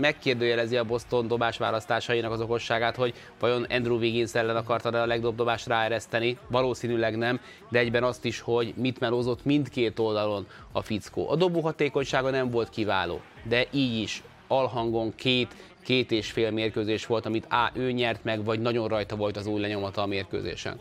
[0.00, 5.36] megkérdőjelezi a Boston dobás választásainak az okosságát, hogy vajon Andrew Wiggins ellen akarta a legjobb
[5.36, 11.30] dobást ráereszteni, valószínűleg nem, de egyben azt is, hogy mit melózott mindkét oldalon a fickó.
[11.30, 17.06] A dobó hatékonysága nem volt kiváló, de így is alhangon két, két és fél mérkőzés
[17.06, 20.80] volt, amit A, ő nyert meg, vagy nagyon rajta volt az új lenyomata a mérkőzésen.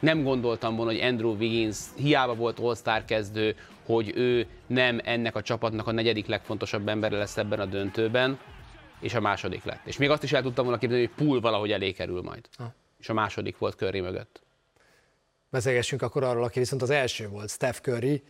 [0.00, 5.42] Nem gondoltam volna, hogy Andrew Wiggins hiába volt All-Star kezdő, hogy ő nem ennek a
[5.42, 8.38] csapatnak a negyedik legfontosabb embere lesz ebben a döntőben,
[9.00, 9.86] és a második lett.
[9.86, 12.48] És még azt is el tudtam volna képzelni, hogy Pool valahogy elé kerül majd.
[12.56, 12.74] Ha.
[12.98, 14.42] És a második volt Curry mögött.
[15.50, 18.22] Beszélgessünk akkor arról, aki viszont az első volt, Steph Curry.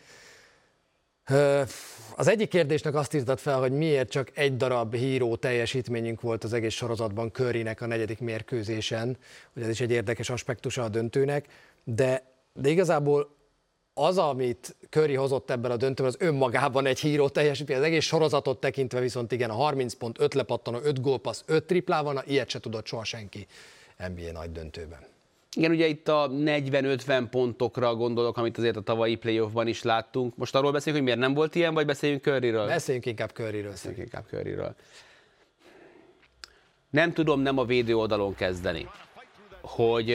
[2.16, 6.52] Az egyik kérdésnek azt írtad fel, hogy miért csak egy darab híró teljesítményünk volt az
[6.52, 9.16] egész sorozatban Currynek a negyedik mérkőzésen,
[9.52, 11.46] hogy ez is egy érdekes aspektusa a döntőnek,
[11.84, 13.34] de, de igazából
[13.94, 17.76] az, amit Curry hozott ebben a döntőben, az önmagában egy híró teljesítmény.
[17.76, 22.22] Az egész sorozatot tekintve viszont igen, a 30 pont, 5 lepattanó, 5 gólpassz, 5 triplával,
[22.26, 23.46] ilyet se tudott soha senki
[23.96, 25.15] NBA nagy döntőben.
[25.56, 30.36] Igen, ugye itt a 40-50 pontokra gondolok, amit azért a tavalyi playoffban is láttunk.
[30.36, 32.66] Most arról beszéljünk, hogy miért nem volt ilyen, vagy beszéljünk Curryről?
[32.66, 33.70] Beszéljünk inkább Curryről.
[33.70, 34.74] Beszéljünk inkább Curryről.
[36.90, 38.88] Nem tudom nem a védő oldalon kezdeni,
[39.60, 40.10] hogy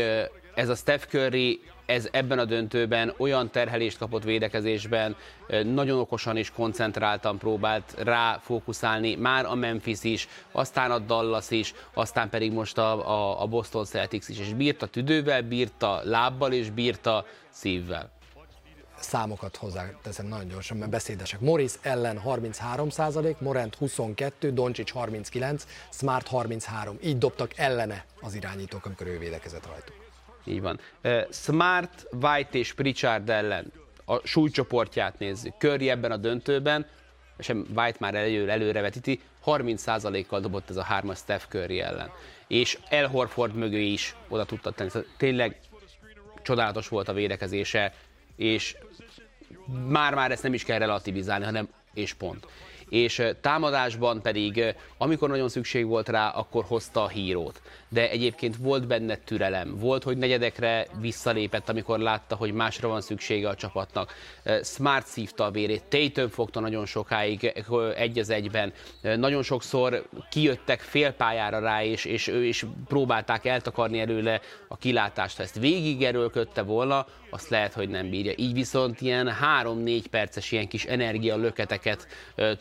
[0.56, 5.16] ez a Steph Curry ez ebben a döntőben olyan terhelést kapott védekezésben,
[5.64, 11.74] nagyon okosan és koncentráltan próbált rá fókuszálni, már a Memphis is, aztán a Dallas is,
[11.94, 17.26] aztán pedig most a, a, Boston Celtics is, és bírta tüdővel, bírta lábbal és bírta
[17.50, 18.10] szívvel
[19.00, 21.40] számokat hozzá teszem nagyon gyorsan, mert beszédesek.
[21.40, 26.98] Morris ellen 33% Morant 22, Doncsics 39, Smart 33.
[27.04, 30.11] Így dobtak ellene az irányítók, amikor ő védekezett rajtuk.
[30.44, 30.80] Így van.
[31.30, 33.72] Smart, White és Pritchard ellen
[34.06, 35.54] a súlycsoportját nézzük.
[35.58, 36.86] Curry ebben a döntőben,
[37.38, 42.12] és White már előre, előrevetíti, 30%-kal dobott ez a hármas Steph Curry ellen.
[42.48, 44.90] És El Horford mögé is oda tudta tenni.
[44.90, 45.60] Szóval tényleg
[46.42, 47.94] csodálatos volt a védekezése,
[48.36, 48.78] és
[49.88, 52.48] már-már ezt nem is kell relativizálni, hanem és pont
[52.92, 57.62] és támadásban pedig, amikor nagyon szükség volt rá, akkor hozta a hírót.
[57.94, 63.50] De egyébként volt benne türelem, volt, hogy negyedekre visszalépett, amikor látta, hogy másra van szüksége
[63.50, 64.14] a csapatnak.
[64.64, 67.54] Smart szívta a vérét, Tatum fogta nagyon sokáig
[67.96, 68.74] egy az egyben.
[69.02, 75.38] Nagyon sokszor kijöttek félpályára rá, és, és is próbálták eltakarni előle a kilátást.
[75.38, 78.34] Ha ezt végig erőlködte volna, azt lehet, hogy nem bírja.
[78.36, 79.32] Így viszont ilyen
[79.64, 82.08] 3-4 perces ilyen kis energia löketeket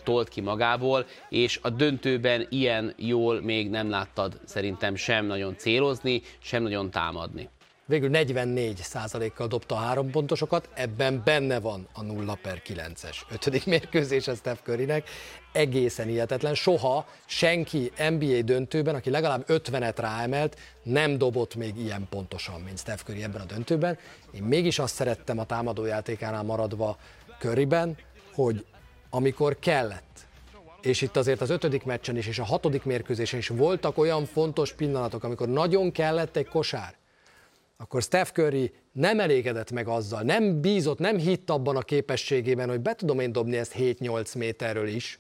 [0.04, 6.22] tolt ki magából, és a döntőben ilyen jól még nem láttad szerintem sem nagyon célozni,
[6.38, 7.48] sem nagyon támadni.
[7.90, 8.82] Végül 44
[9.34, 14.34] kal dobta a három pontosokat, ebben benne van a 0 per 9-es ötödik mérkőzés a
[14.34, 15.08] Steph Currynek.
[15.52, 16.54] Egészen hihetetlen.
[16.54, 23.02] Soha senki NBA döntőben, aki legalább 50-et ráemelt, nem dobott még ilyen pontosan, mint Steph
[23.02, 23.98] Curry ebben a döntőben.
[24.32, 26.96] Én mégis azt szerettem a támadójátékánál maradva
[27.38, 27.96] Curryben,
[28.34, 28.64] hogy
[29.10, 30.09] amikor kellett,
[30.82, 34.72] és itt azért az ötödik meccsen is, és a hatodik mérkőzésen is voltak olyan fontos
[34.72, 36.94] pillanatok, amikor nagyon kellett egy kosár,
[37.76, 42.80] akkor Steph Curry nem elégedett meg azzal, nem bízott, nem hitt abban a képességében, hogy
[42.80, 45.18] be tudom én dobni ezt 7-8 méterről is,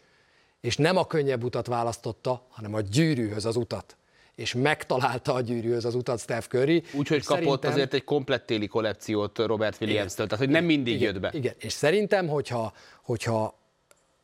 [0.60, 3.96] és nem a könnyebb utat választotta, hanem a gyűrűhöz az utat.
[4.34, 6.82] És megtalálta a gyűrűhöz az utat Steph Curry.
[6.94, 7.70] Úgyhogy kapott szerintem...
[7.70, 11.30] azért egy komplett téli kollekciót Robert Williams-től, tehát hogy nem mindig igen, jött be.
[11.32, 13.59] Igen, és szerintem, hogyha, hogyha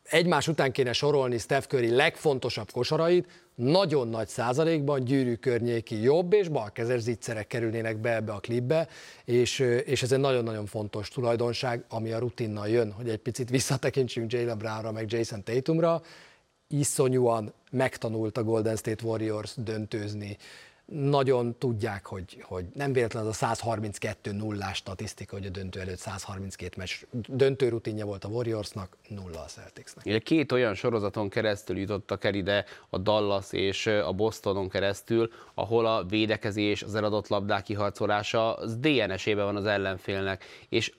[0.09, 6.47] egymás után kéne sorolni Steph Curry legfontosabb kosarait, nagyon nagy százalékban gyűrű környéki jobb és
[6.47, 8.87] balkezes zicserek kerülnének be ebbe a klipbe,
[9.25, 14.31] és, és ez egy nagyon-nagyon fontos tulajdonság, ami a rutinnal jön, hogy egy picit visszatekintsünk
[14.31, 16.01] Jalen Brownra, meg Jason Tatumra,
[16.67, 20.37] iszonyúan megtanult a Golden State Warriors döntőzni,
[20.91, 25.97] nagyon tudják, hogy, hogy nem véletlen az a 132 nullás statisztika, hogy a döntő előtt
[25.97, 26.91] 132 meccs
[27.27, 30.23] döntő rutinja volt a Warriorsnak, nulla a Celticsnek.
[30.23, 36.03] Két olyan sorozaton keresztül jutottak el ide a Dallas és a Bostonon keresztül, ahol a
[36.03, 40.91] védekezés, az eladott labdák kiharcolása az DNS-ében van az ellenfélnek, és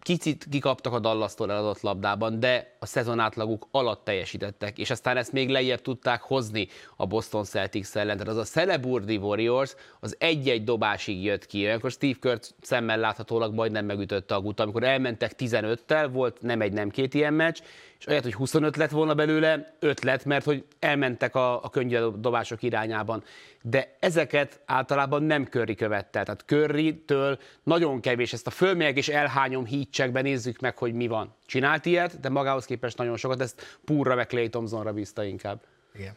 [0.00, 5.32] kicsit kikaptak a Dallas-tól eladott labdában, de a szezon átlaguk alatt teljesítettek, és aztán ezt
[5.32, 8.16] még lejjebb tudták hozni a Boston Celtics ellen.
[8.16, 11.66] Tehát az a Celeburdi Warriors az egy-egy dobásig jött ki.
[11.66, 16.72] Akkor Steve Kerr szemmel láthatólag majdnem megütötte a gut, amikor elmentek 15-tel, volt nem egy,
[16.72, 17.58] nem két ilyen meccs,
[17.98, 21.70] és olyat, hogy 25 lett volna belőle, 5 lett, mert hogy elmentek a, a
[22.16, 23.24] dobások irányában.
[23.62, 26.22] De ezeket általában nem Curry követte.
[26.22, 28.32] Tehát Curry-től nagyon kevés.
[28.32, 31.34] Ezt a fölmegyek és elhányom hítcsekben nézzük meg, hogy mi van.
[31.46, 33.40] Csinált ilyet, de magához képest nagyon sokat.
[33.40, 35.60] Ezt púrra meg Clay Thompsonra bízta inkább.
[35.94, 36.14] Igen.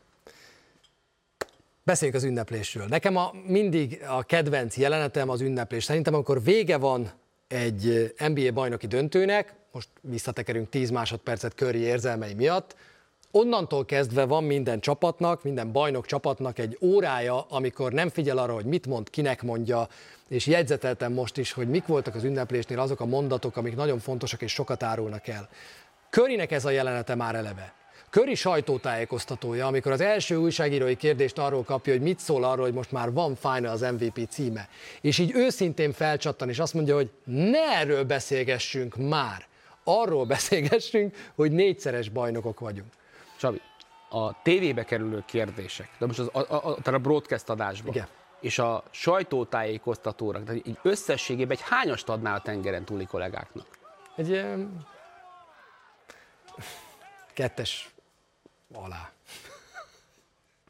[1.84, 2.86] Beszéljünk az ünneplésről.
[2.88, 5.84] Nekem a, mindig a kedvenc jelenetem az ünneplés.
[5.84, 7.12] Szerintem, amikor vége van
[7.52, 12.76] egy NBA bajnoki döntőnek, most visszatekerünk 10 másodpercet köri érzelmei miatt,
[13.32, 18.66] onnantól kezdve van minden csapatnak, minden bajnok csapatnak egy órája, amikor nem figyel arra, hogy
[18.66, 19.88] mit mond, kinek mondja,
[20.28, 24.42] és jegyzeteltem most is, hogy mik voltak az ünneplésnél azok a mondatok, amik nagyon fontosak
[24.42, 25.50] és sokat árulnak el.
[26.10, 27.74] Körinek ez a jelenete már eleve.
[28.12, 32.92] Köri sajtótájékoztatója, amikor az első újságírói kérdést arról kapja, hogy mit szól arról, hogy most
[32.92, 34.70] már van Final az MVP címe.
[35.02, 39.48] És így őszintén felcsattan, és azt mondja, hogy ne erről beszélgessünk már.
[39.84, 42.92] Arról beszélgessünk, hogy négyszeres bajnokok vagyunk.
[43.40, 43.62] Csabi,
[44.10, 48.08] a tévébe kerülő kérdések, de most az, a, a, a, a broadcast adásban, Igen.
[48.40, 53.68] és a sajtótájékoztatóra, tehát így összességében egy hányast adnál a tengeren túli kollégáknak?
[54.16, 54.86] Egy ilyen
[57.34, 57.92] kettes
[58.74, 59.12] alá.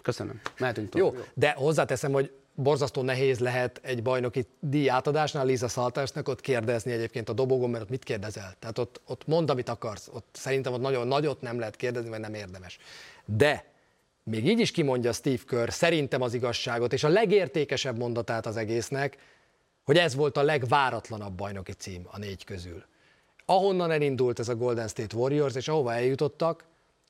[0.02, 0.42] Köszönöm.
[0.58, 1.14] Mehetünk tovább.
[1.14, 6.92] Jó, de hozzáteszem, hogy borzasztó nehéz lehet egy bajnoki díj átadásnál Liza Saltersnek ott kérdezni
[6.92, 8.56] egyébként a dobogón, mert ott mit kérdezel?
[8.60, 10.10] Tehát ott, ott mondd, amit akarsz.
[10.14, 12.78] Ott szerintem ott nagyon nagyot nem lehet kérdezni, mert nem érdemes.
[13.26, 13.66] De
[14.24, 19.18] még így is kimondja Steve Kerr szerintem az igazságot, és a legértékesebb mondatát az egésznek,
[19.84, 22.84] hogy ez volt a legváratlanabb bajnoki cím a négy közül.
[23.46, 26.64] Ahonnan elindult ez a Golden State Warriors, és ahova eljutottak,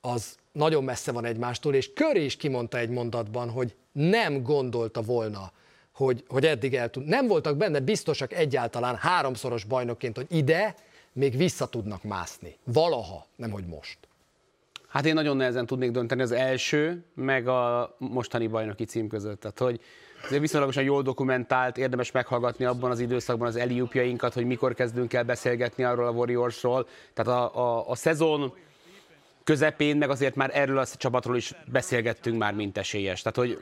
[0.04, 5.52] az nagyon messze van egymástól, és Curry is kimondta egy mondatban, hogy nem gondolta volna,
[5.92, 7.04] hogy, hogy eddig el tud.
[7.04, 10.74] Nem voltak benne biztosak egyáltalán háromszoros bajnokként, hogy ide
[11.12, 12.56] még vissza tudnak mászni.
[12.64, 13.98] Valaha, nem hogy most.
[14.88, 19.40] Hát én nagyon nehezen tudnék dönteni az első, meg a mostani bajnoki cím között.
[19.40, 19.80] Tehát, hogy
[20.24, 25.24] azért viszonylagosan jól dokumentált, érdemes meghallgatni abban az időszakban az eliupjainkat, hogy mikor kezdünk el
[25.24, 26.86] beszélgetni arról a Warriorsról.
[27.12, 28.54] Tehát a, a, a szezon
[29.44, 33.22] közepén, meg azért már erről a csapatról is beszélgettünk már, mint esélyes.
[33.22, 33.58] Tehát, hogy,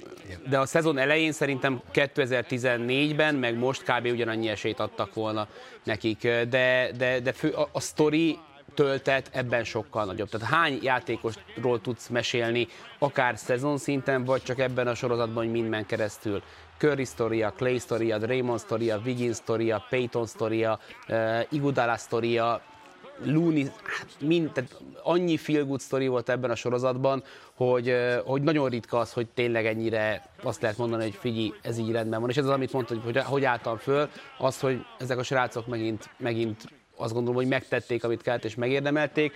[0.48, 4.06] de a szezon elején szerintem 2014-ben, meg most kb.
[4.06, 5.48] ugyanannyi esélyt adtak volna
[5.84, 6.22] nekik.
[6.22, 8.38] De, de, de fő, a, a sztori
[8.74, 10.28] töltet ebben sokkal nagyobb.
[10.28, 12.68] Tehát hány játékosról tudsz mesélni,
[12.98, 16.42] akár szezon szinten, vagy csak ebben a sorozatban, hogy mindmen keresztül.
[16.78, 20.78] Curry sztoria, Clay sztoria, Draymond sztoria, Wiggins sztoria, Peyton sztoria,
[21.08, 22.62] uh, Igudala sztoria,
[23.24, 27.22] Looney, hát mind, tehát annyi feel good story volt ebben a sorozatban,
[27.54, 27.94] hogy,
[28.24, 32.20] hogy nagyon ritka az, hogy tényleg ennyire azt lehet mondani, hogy figyelj, ez így rendben
[32.20, 32.30] van.
[32.30, 34.08] És ez az, amit mondta, hogy, hogy, hogy álltam föl,
[34.38, 39.32] az, hogy ezek a srácok megint, megint azt gondolom, hogy megtették, amit kellett, és megérdemelték.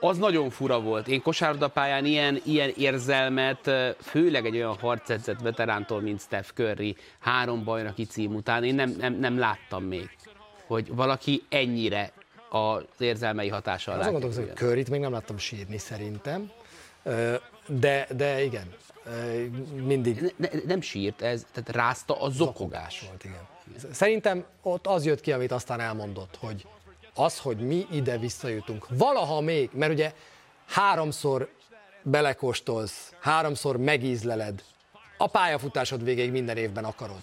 [0.00, 1.08] Az nagyon fura volt.
[1.08, 3.70] Én kosárlabdapályán ilyen, ilyen érzelmet,
[4.00, 9.14] főleg egy olyan harcedzett veterántól, mint Steph Curry, három bajnoki cím után, én nem, nem,
[9.14, 10.16] nem láttam még
[10.68, 12.12] hogy valaki ennyire
[12.48, 14.00] az érzelmei hatása alá.
[14.00, 16.50] Azon gondolkozom, hogy Curryt még nem láttam sírni szerintem,
[17.66, 18.74] de, de igen,
[19.84, 20.34] mindig...
[20.36, 23.00] Ne, nem sírt, ez, tehát rázta a zokogás.
[23.08, 23.46] volt, igen.
[23.92, 26.66] Szerintem ott az jött ki, amit aztán elmondott, hogy
[27.14, 30.12] az, hogy mi ide visszajutunk, valaha még, mert ugye
[30.66, 31.48] háromszor
[32.02, 34.62] belekóstolsz, háromszor megízleled,
[35.16, 37.20] a pályafutásod végéig minden évben akarod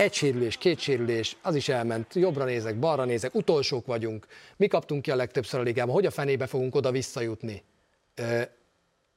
[0.00, 4.26] egy sérülés, két sérülés, az is elment, jobbra nézek, balra nézek, utolsók vagyunk,
[4.56, 7.62] mi kaptunk ki a legtöbbször a ligában, hogy a fenébe fogunk oda visszajutni.
[8.14, 8.54] E,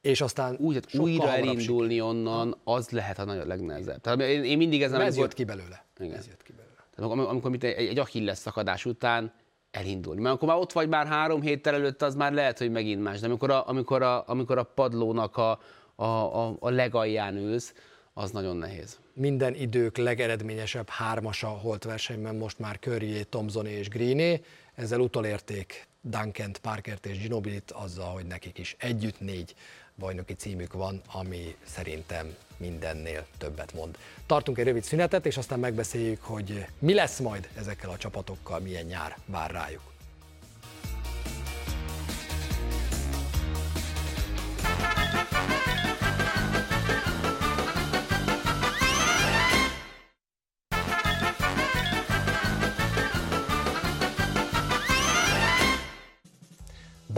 [0.00, 4.00] és aztán Úgy, hát újra elindulni onnan, az lehet a nagyon legnehezebb.
[4.00, 5.00] Tehát én, én mindig ezen...
[5.00, 5.22] Ez amikor...
[5.22, 5.84] jött ki belőle.
[5.98, 6.16] Igen.
[6.16, 6.86] Ez jött ki belőle.
[6.94, 9.32] Tehát amikor, amikor egy, egy Achilles szakadás után
[9.70, 10.20] elindulni.
[10.20, 13.20] Mert amikor már ott vagy már három héttel előtt, az már lehet, hogy megint más.
[13.20, 15.60] De amikor a, amikor a, amikor a padlónak a,
[15.94, 17.74] a, a, a legalján ülsz,
[18.14, 18.98] az nagyon nehéz.
[19.12, 24.40] Minden idők legeredményesebb hármasa holt versenyben most már Curryé, Thompsoné és Greené.
[24.74, 29.54] Ezzel utolérték Duncant, Parkert és Ginobilit azzal, hogy nekik is együtt négy
[29.98, 33.98] bajnoki címük van, ami szerintem mindennél többet mond.
[34.26, 38.84] Tartunk egy rövid szünetet, és aztán megbeszéljük, hogy mi lesz majd ezekkel a csapatokkal, milyen
[38.84, 39.93] nyár vár rájuk.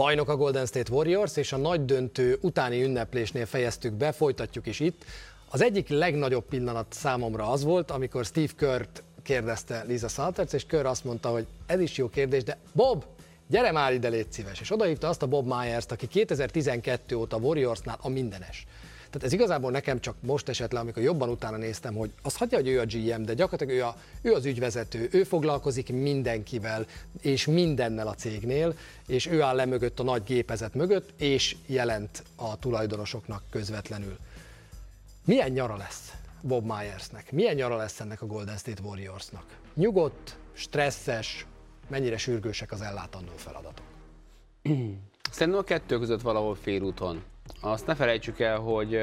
[0.07, 4.79] Bajnok a Golden State Warriors, és a nagy döntő utáni ünneplésnél fejeztük be, folytatjuk is
[4.79, 5.05] itt.
[5.49, 10.85] Az egyik legnagyobb pillanat számomra az volt, amikor Steve Kurt kérdezte Lisa Salters, és Kör
[10.85, 13.03] azt mondta, hogy ez is jó kérdés, de Bob,
[13.47, 14.59] gyere már ide, légy szíves.
[14.59, 18.65] És odahívta azt a Bob Myers-t, aki 2012 óta Warriorsnál a mindenes.
[19.17, 22.57] Tehát ez igazából nekem csak most esett le, amikor jobban utána néztem, hogy az hagyja,
[22.57, 26.85] hogy ő a GM, de gyakorlatilag ő, a, ő az ügyvezető, ő foglalkozik mindenkivel
[27.21, 28.75] és mindennel a cégnél,
[29.07, 34.17] és ő áll le mögött a nagy gépezet mögött, és jelent a tulajdonosoknak közvetlenül.
[35.25, 37.31] Milyen nyara lesz Bob Myersnek?
[37.31, 39.45] Milyen nyara lesz ennek a Golden State Warriorsnak?
[39.73, 41.45] Nyugodt, stresszes,
[41.87, 43.85] mennyire sürgősek az ellátandó feladatok?
[45.31, 47.23] Szerintem a kettő között valahol félúton.
[47.61, 48.95] Azt ne felejtsük el, hogy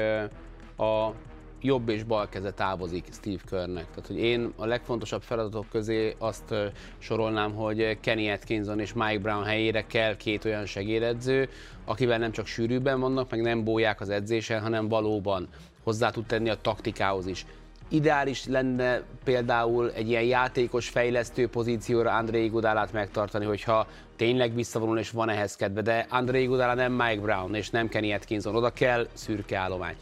[0.77, 1.13] a
[1.61, 3.85] jobb és bal keze távozik Steve Körnek.
[3.89, 6.55] Tehát, hogy én a legfontosabb feladatok közé azt
[6.97, 11.49] sorolnám, hogy Kenny Atkinson és Mike Brown helyére kell két olyan segédedző,
[11.85, 15.47] akivel nem csak sűrűbben vannak, meg nem bóják az edzésen, hanem valóban
[15.83, 17.45] hozzá tud tenni a taktikához is.
[17.89, 25.09] Ideális lenne például egy ilyen játékos fejlesztő pozícióra André Iguodalát megtartani, hogyha tényleg visszavonul és
[25.09, 29.07] van ehhez kedve, de André Iguodala nem Mike Brown és nem Kenny Atkinson, oda kell
[29.13, 29.95] szürke állomány.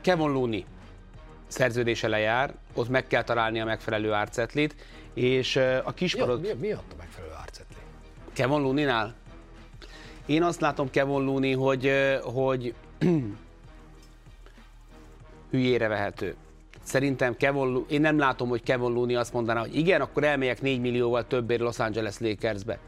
[0.00, 0.64] Kevin Looney
[1.46, 4.74] szerződése lejár, ott meg kell találni a megfelelő árcetlit,
[5.14, 6.40] és a kispadot...
[6.40, 7.76] Mi, mi, mi a megfelelő árcetli?
[8.32, 9.14] Kevin Looney-nál?
[10.26, 11.92] Én azt látom Kevin Looney, hogy,
[12.22, 12.74] hogy
[15.50, 16.34] hülyére vehető.
[16.82, 20.80] Szerintem Kevin, én nem látom, hogy Kevin Looney azt mondaná, hogy igen, akkor elmegyek 4
[20.80, 22.78] millióval többért Los Angeles Lakersbe.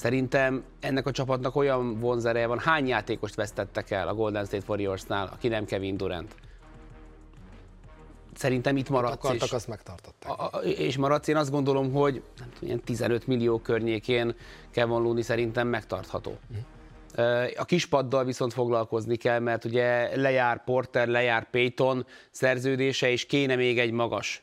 [0.00, 2.58] Szerintem ennek a csapatnak olyan vonzereje van.
[2.58, 6.34] Hány játékost vesztettek el a Golden State Warriorsnál, aki nem Kevin Durant?
[8.34, 9.12] Szerintem itt maradsz.
[9.12, 10.30] Akartak, és, azt megtartották.
[10.38, 14.34] A, és maradsz, én azt gondolom, hogy nem tudom, ilyen 15 millió környékén
[14.70, 16.38] Kevin Looney szerintem megtartható.
[16.50, 17.50] Uh-huh.
[17.56, 23.78] A kispaddal viszont foglalkozni kell, mert ugye lejár Porter, lejár Payton szerződése, és kéne még
[23.78, 24.42] egy magas.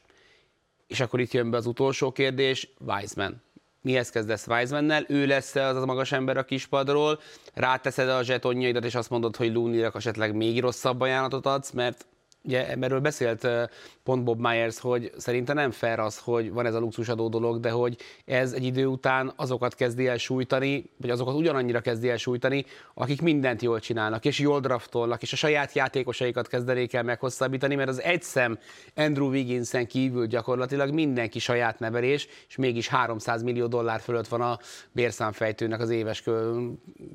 [0.87, 3.45] És akkor itt jön be az utolsó kérdés, Wiseman.
[3.87, 5.05] Mihez kezdesz Wisemannel?
[5.07, 7.19] Ő lesz az a magas ember a kispadról?
[7.53, 12.05] Ráteszed a zsetonjaidat, és azt mondod, hogy Looney-rak esetleg még rosszabb ajánlatot adsz, mert
[12.43, 13.47] ugye erről beszélt
[14.03, 17.69] pont Bob Myers, hogy szerinte nem fair az, hogy van ez a luxusadó dolog, de
[17.69, 22.65] hogy ez egy idő után azokat kezdi el sújtani, vagy azokat ugyanannyira kezdi el sújtani,
[22.93, 27.89] akik mindent jól csinálnak, és jól draftolnak, és a saját játékosaikat kezdenék el meghosszabbítani, mert
[27.89, 28.59] az egyszem
[28.95, 34.59] Andrew Wigginsen kívül gyakorlatilag mindenki saját nevelés, és mégis 300 millió dollár fölött van a
[34.91, 36.23] bérszámfejtőnek az éves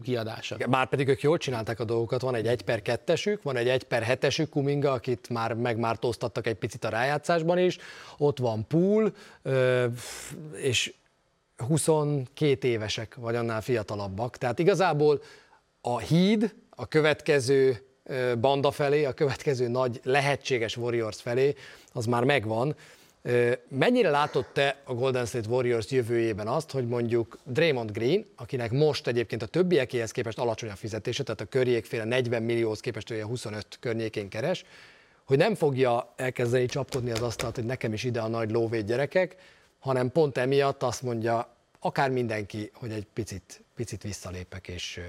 [0.02, 0.56] kiadása.
[0.68, 3.82] Már pedig ők jól csinálták a dolgokat, van egy 1 per 2-esük, van egy 1
[3.82, 7.78] per 7-esük Kuminga, akit már megmártóztattak egy picit a rájátszásban is,
[8.18, 9.14] ott van pool,
[10.56, 10.94] és
[11.56, 14.36] 22 évesek, vagy annál fiatalabbak.
[14.36, 15.22] Tehát igazából
[15.80, 17.86] a híd a következő
[18.40, 21.54] banda felé, a következő nagy lehetséges Warriors felé,
[21.92, 22.76] az már megvan.
[23.68, 29.06] Mennyire látott te a Golden State Warriors jövőjében azt, hogy mondjuk Draymond Green, akinek most
[29.06, 33.66] egyébként a többiekéhez képest alacsony a fizetése, tehát a körjékféle 40 millióhoz képest olyan 25
[33.80, 34.64] környékén keres,
[35.24, 39.36] hogy nem fogja elkezdeni csapkodni az asztalt, hogy nekem is ide a nagy lóvéd gyerekek,
[39.78, 45.00] hanem pont emiatt azt mondja, akár mindenki, hogy egy picit, picit visszalépek, és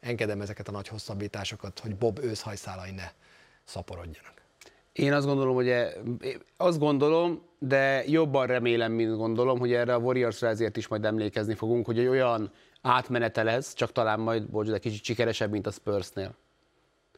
[0.00, 3.10] engedem ezeket a nagy hosszabbításokat, hogy Bob őszhajszálai ne
[3.64, 4.34] szaporodjanak.
[4.92, 5.92] Én azt gondolom, hogy e,
[6.56, 11.54] azt gondolom, de jobban remélem, mint gondolom, hogy erre a warriors ezért is majd emlékezni
[11.54, 12.52] fogunk, hogy egy olyan
[12.82, 16.34] átmenete lesz, csak talán majd, bocs, de kicsit sikeresebb, mint a Spursnél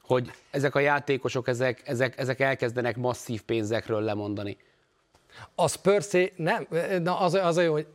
[0.09, 4.57] hogy ezek a játékosok, ezek, ezek, ezek elkezdenek masszív pénzekről lemondani.
[5.55, 6.67] A Spursé, nem,
[7.03, 7.87] na az, az a jó, hogy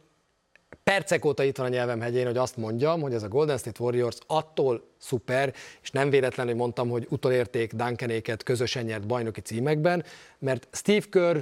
[0.83, 3.83] percek óta itt van a nyelvem hegyén, hogy azt mondjam, hogy ez a Golden State
[3.83, 10.03] Warriors attól szuper, és nem véletlenül mondtam, hogy utolérték Duncanéket közösen nyert bajnoki címekben,
[10.39, 11.37] mert Steve Kerr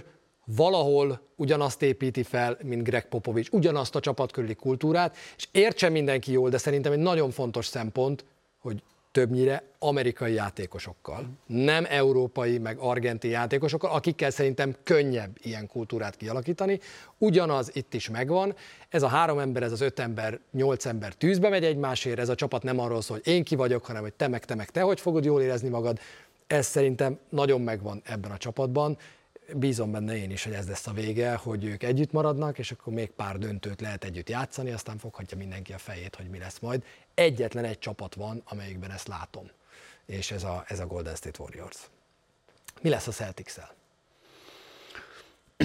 [0.45, 6.49] valahol ugyanazt építi fel, mint Greg Popovich, ugyanazt a csapatkörüli kultúrát, és értse mindenki jól,
[6.49, 8.25] de szerintem egy nagyon fontos szempont,
[8.59, 8.81] hogy
[9.11, 16.79] többnyire amerikai játékosokkal, nem európai meg argentin játékosokkal, akikkel szerintem könnyebb ilyen kultúrát kialakítani.
[17.17, 18.55] Ugyanaz itt is megvan.
[18.89, 22.35] Ez a három ember, ez az öt ember, nyolc ember tűzbe megy egymásért, ez a
[22.35, 24.81] csapat nem arról szól, hogy én ki vagyok, hanem hogy te meg te meg te,
[24.81, 25.99] hogy fogod jól érezni magad.
[26.47, 28.97] Ez szerintem nagyon megvan ebben a csapatban,
[29.55, 32.93] bízom benne én is, hogy ez lesz a vége, hogy ők együtt maradnak, és akkor
[32.93, 36.83] még pár döntőt lehet együtt játszani, aztán foghatja mindenki a fejét, hogy mi lesz majd.
[37.13, 39.49] Egyetlen egy csapat van, amelyikben ezt látom,
[40.05, 41.89] és ez a, ez a Golden State Warriors.
[42.81, 43.79] Mi lesz a Celtics-el?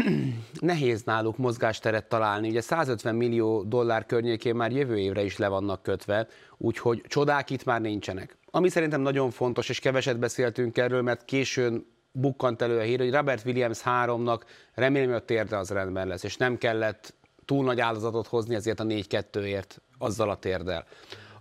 [0.61, 2.49] nehéz náluk mozgásteret találni.
[2.49, 7.65] Ugye 150 millió dollár környékén már jövő évre is le vannak kötve, úgyhogy csodák itt
[7.65, 8.37] már nincsenek.
[8.51, 11.87] Ami szerintem nagyon fontos, és keveset beszéltünk erről, mert későn
[12.21, 14.41] bukkant elő a hír, hogy Robert Williams 3-nak
[14.75, 17.15] remélem, hogy a térde az rendben lesz, és nem kellett
[17.45, 20.85] túl nagy áldozatot hozni ezért a 4-2-ért azzal a térdel.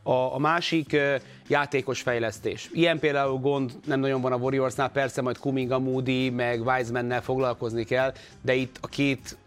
[0.04, 0.98] A, a másik
[1.48, 2.70] játékos fejlesztés.
[2.74, 7.84] Ilyen például gond nem nagyon van a Warriorsnál, persze majd Kuminga, Moody, meg Wisemannel foglalkozni
[7.84, 9.38] kell, de itt a két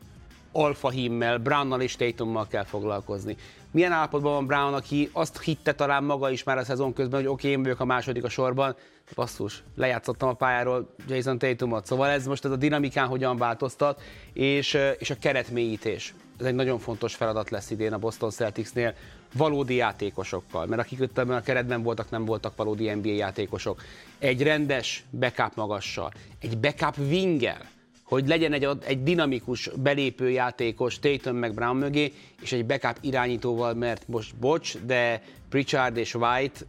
[0.53, 3.37] alfa himmel, Brownnal és Tatummal kell foglalkozni.
[3.71, 7.29] Milyen állapotban van Brown, aki azt hitte talán maga is már a szezon közben, hogy
[7.29, 8.77] oké, okay, én vagyok a második a sorban,
[9.15, 11.87] basszus, lejátszottam a pályáról Jason Tatumot.
[11.87, 14.03] Szóval ez most ez a dinamikán hogyan változtat,
[14.33, 16.15] és, és a keretmélyítés.
[16.41, 18.95] Ez egy nagyon fontos feladat lesz idén a Boston Celticsnél,
[19.33, 23.83] valódi játékosokkal, mert akik itt a keretben voltak, nem voltak valódi NBA játékosok.
[24.19, 27.69] Egy rendes backup magassal, egy backup wingel,
[28.03, 33.75] hogy legyen egy, egy dinamikus belépő játékos Tatum meg Brown mögé, és egy backup irányítóval,
[33.75, 36.61] mert most bocs, de Pritchard és White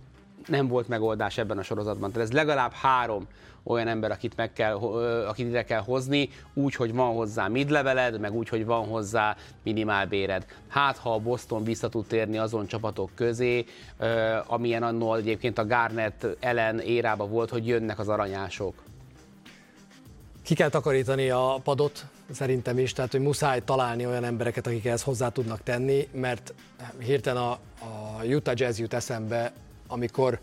[0.47, 2.11] nem volt megoldás ebben a sorozatban.
[2.11, 3.27] Tehát ez legalább három
[3.63, 4.73] olyan ember, akit, meg kell,
[5.27, 10.45] akit ide kell hozni, úgy, hogy van hozzá midleveled, meg úgy, hogy van hozzá minimálbéred.
[10.67, 13.65] Hát, ha a Boston vissza tud térni azon csapatok közé,
[14.45, 18.73] amilyen annól egyébként a Garnett ellen érába volt, hogy jönnek az aranyások.
[20.43, 25.03] Ki kell takarítani a padot, szerintem is, tehát hogy muszáj találni olyan embereket, akik ehhez
[25.03, 26.53] hozzá tudnak tenni, mert
[26.97, 29.51] hirtelen a, a Utah Jazz jut eszembe,
[29.89, 30.39] amikor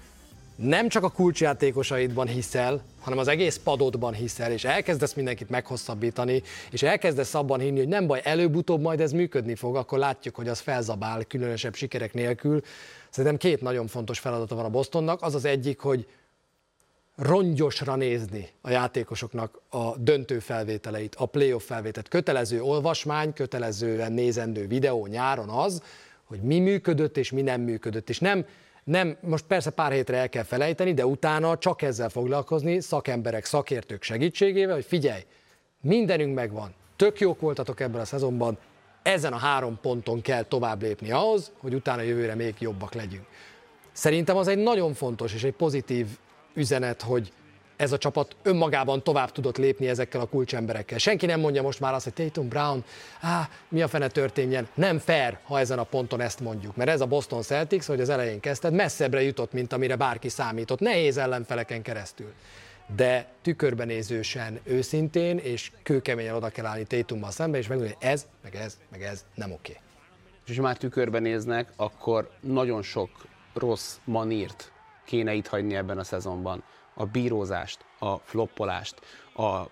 [0.56, 6.82] nem csak a kulcsjátékosaidban hiszel, hanem az egész padodban hiszel, és elkezdesz mindenkit meghosszabbítani, és
[6.82, 10.60] elkezdesz abban hinni, hogy nem baj, előbb-utóbb majd ez működni fog, akkor látjuk, hogy az
[10.60, 12.62] felzabál különösebb sikerek nélkül.
[13.10, 15.22] Szerintem két nagyon fontos feladata van a Bostonnak.
[15.22, 16.06] Az az egyik, hogy
[17.16, 22.08] rongyosra nézni a játékosoknak a döntő felvételeit, a playoff felvételt.
[22.08, 25.82] Kötelező olvasmány, kötelezően nézendő videó nyáron az,
[26.24, 28.08] hogy mi működött és mi nem működött.
[28.08, 28.46] És nem
[28.86, 34.02] nem, most persze pár hétre el kell felejteni, de utána csak ezzel foglalkozni, szakemberek, szakértők
[34.02, 35.22] segítségével, hogy figyelj,
[35.80, 38.58] mindenünk megvan, tök jók voltatok ebben a szezonban,
[39.02, 43.26] ezen a három ponton kell tovább lépni ahhoz, hogy utána jövőre még jobbak legyünk.
[43.92, 46.06] Szerintem az egy nagyon fontos és egy pozitív
[46.54, 47.32] üzenet, hogy
[47.76, 50.98] ez a csapat önmagában tovább tudott lépni ezekkel a kulcsemberekkel.
[50.98, 52.84] Senki nem mondja most már azt, hogy Tatum Brown,
[53.20, 54.68] á, mi a fene történjen.
[54.74, 58.08] Nem fair, ha ezen a ponton ezt mondjuk, mert ez a Boston Celtics, hogy az
[58.08, 62.32] elején kezdted, messzebbre jutott, mint amire bárki számított, nehéz ellenfeleken keresztül.
[62.96, 68.78] De tükörbenézősen, őszintén és kőkeményen oda kell állni Tatummal szembe, és megmondani, ez, meg ez,
[68.90, 69.70] meg ez nem oké.
[69.70, 69.82] Okay.
[70.46, 73.10] És ha már tükörben néznek, akkor nagyon sok
[73.54, 74.72] rossz manírt
[75.04, 76.62] kéne itt hagyni ebben a szezonban
[76.96, 78.94] a bírózást, a floppolást,
[79.32, 79.68] a, a,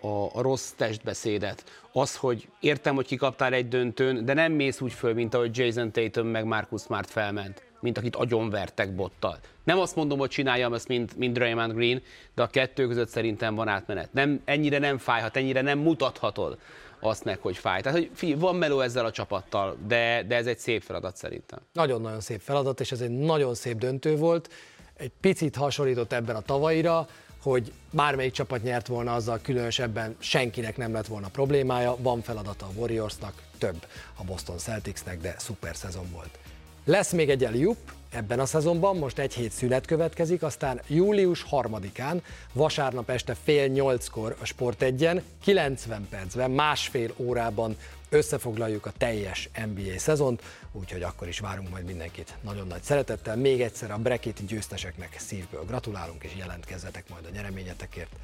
[0.00, 4.92] a, a rossz testbeszédet, az, hogy értem, hogy kikaptál egy döntőn, de nem mész úgy
[4.92, 9.38] föl, mint ahogy Jason Tatum meg Marcus Smart felment, mint akit agyonvertek bottal.
[9.64, 12.02] Nem azt mondom, hogy csináljam ezt, mint, mint Draymond Green,
[12.34, 14.12] de a kettő között szerintem van átmenet.
[14.12, 16.58] Nem, ennyire nem fájhat, ennyire nem mutathatod
[17.00, 17.80] azt meg, hogy fáj.
[17.80, 21.58] Tehát, hogy fi, van meló ezzel a csapattal, de, de ez egy szép feladat szerintem.
[21.72, 24.52] Nagyon-nagyon szép feladat, és ez egy nagyon szép döntő volt
[24.96, 27.08] egy picit hasonlított ebben a tavaira,
[27.42, 32.78] hogy bármelyik csapat nyert volna, azzal különösebben senkinek nem lett volna problémája, van feladata a
[32.78, 36.38] Warriorsnak, több a Boston Celticsnek, de szuper szezon volt.
[36.84, 42.20] Lesz még egy eliup ebben a szezonban, most egy hét szünet következik, aztán július 3-án,
[42.52, 47.76] vasárnap este fél nyolckor a Sport 1 90 percben, másfél órában
[48.14, 50.42] összefoglaljuk a teljes NBA szezont,
[50.72, 53.36] úgyhogy akkor is várunk majd mindenkit nagyon nagy szeretettel.
[53.36, 58.16] Még egyszer a Brekit győzteseknek szívből gratulálunk, és jelentkezzetek majd a nyereményetekért.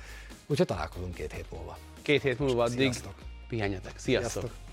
[0.46, 1.78] Úgyhogy találkozunk két hét múlva.
[2.02, 3.14] Két hét múlva addig Sziasztok.
[3.48, 3.92] pihenjetek.
[3.96, 4.42] Sziasztok!
[4.42, 4.69] Sziasztok.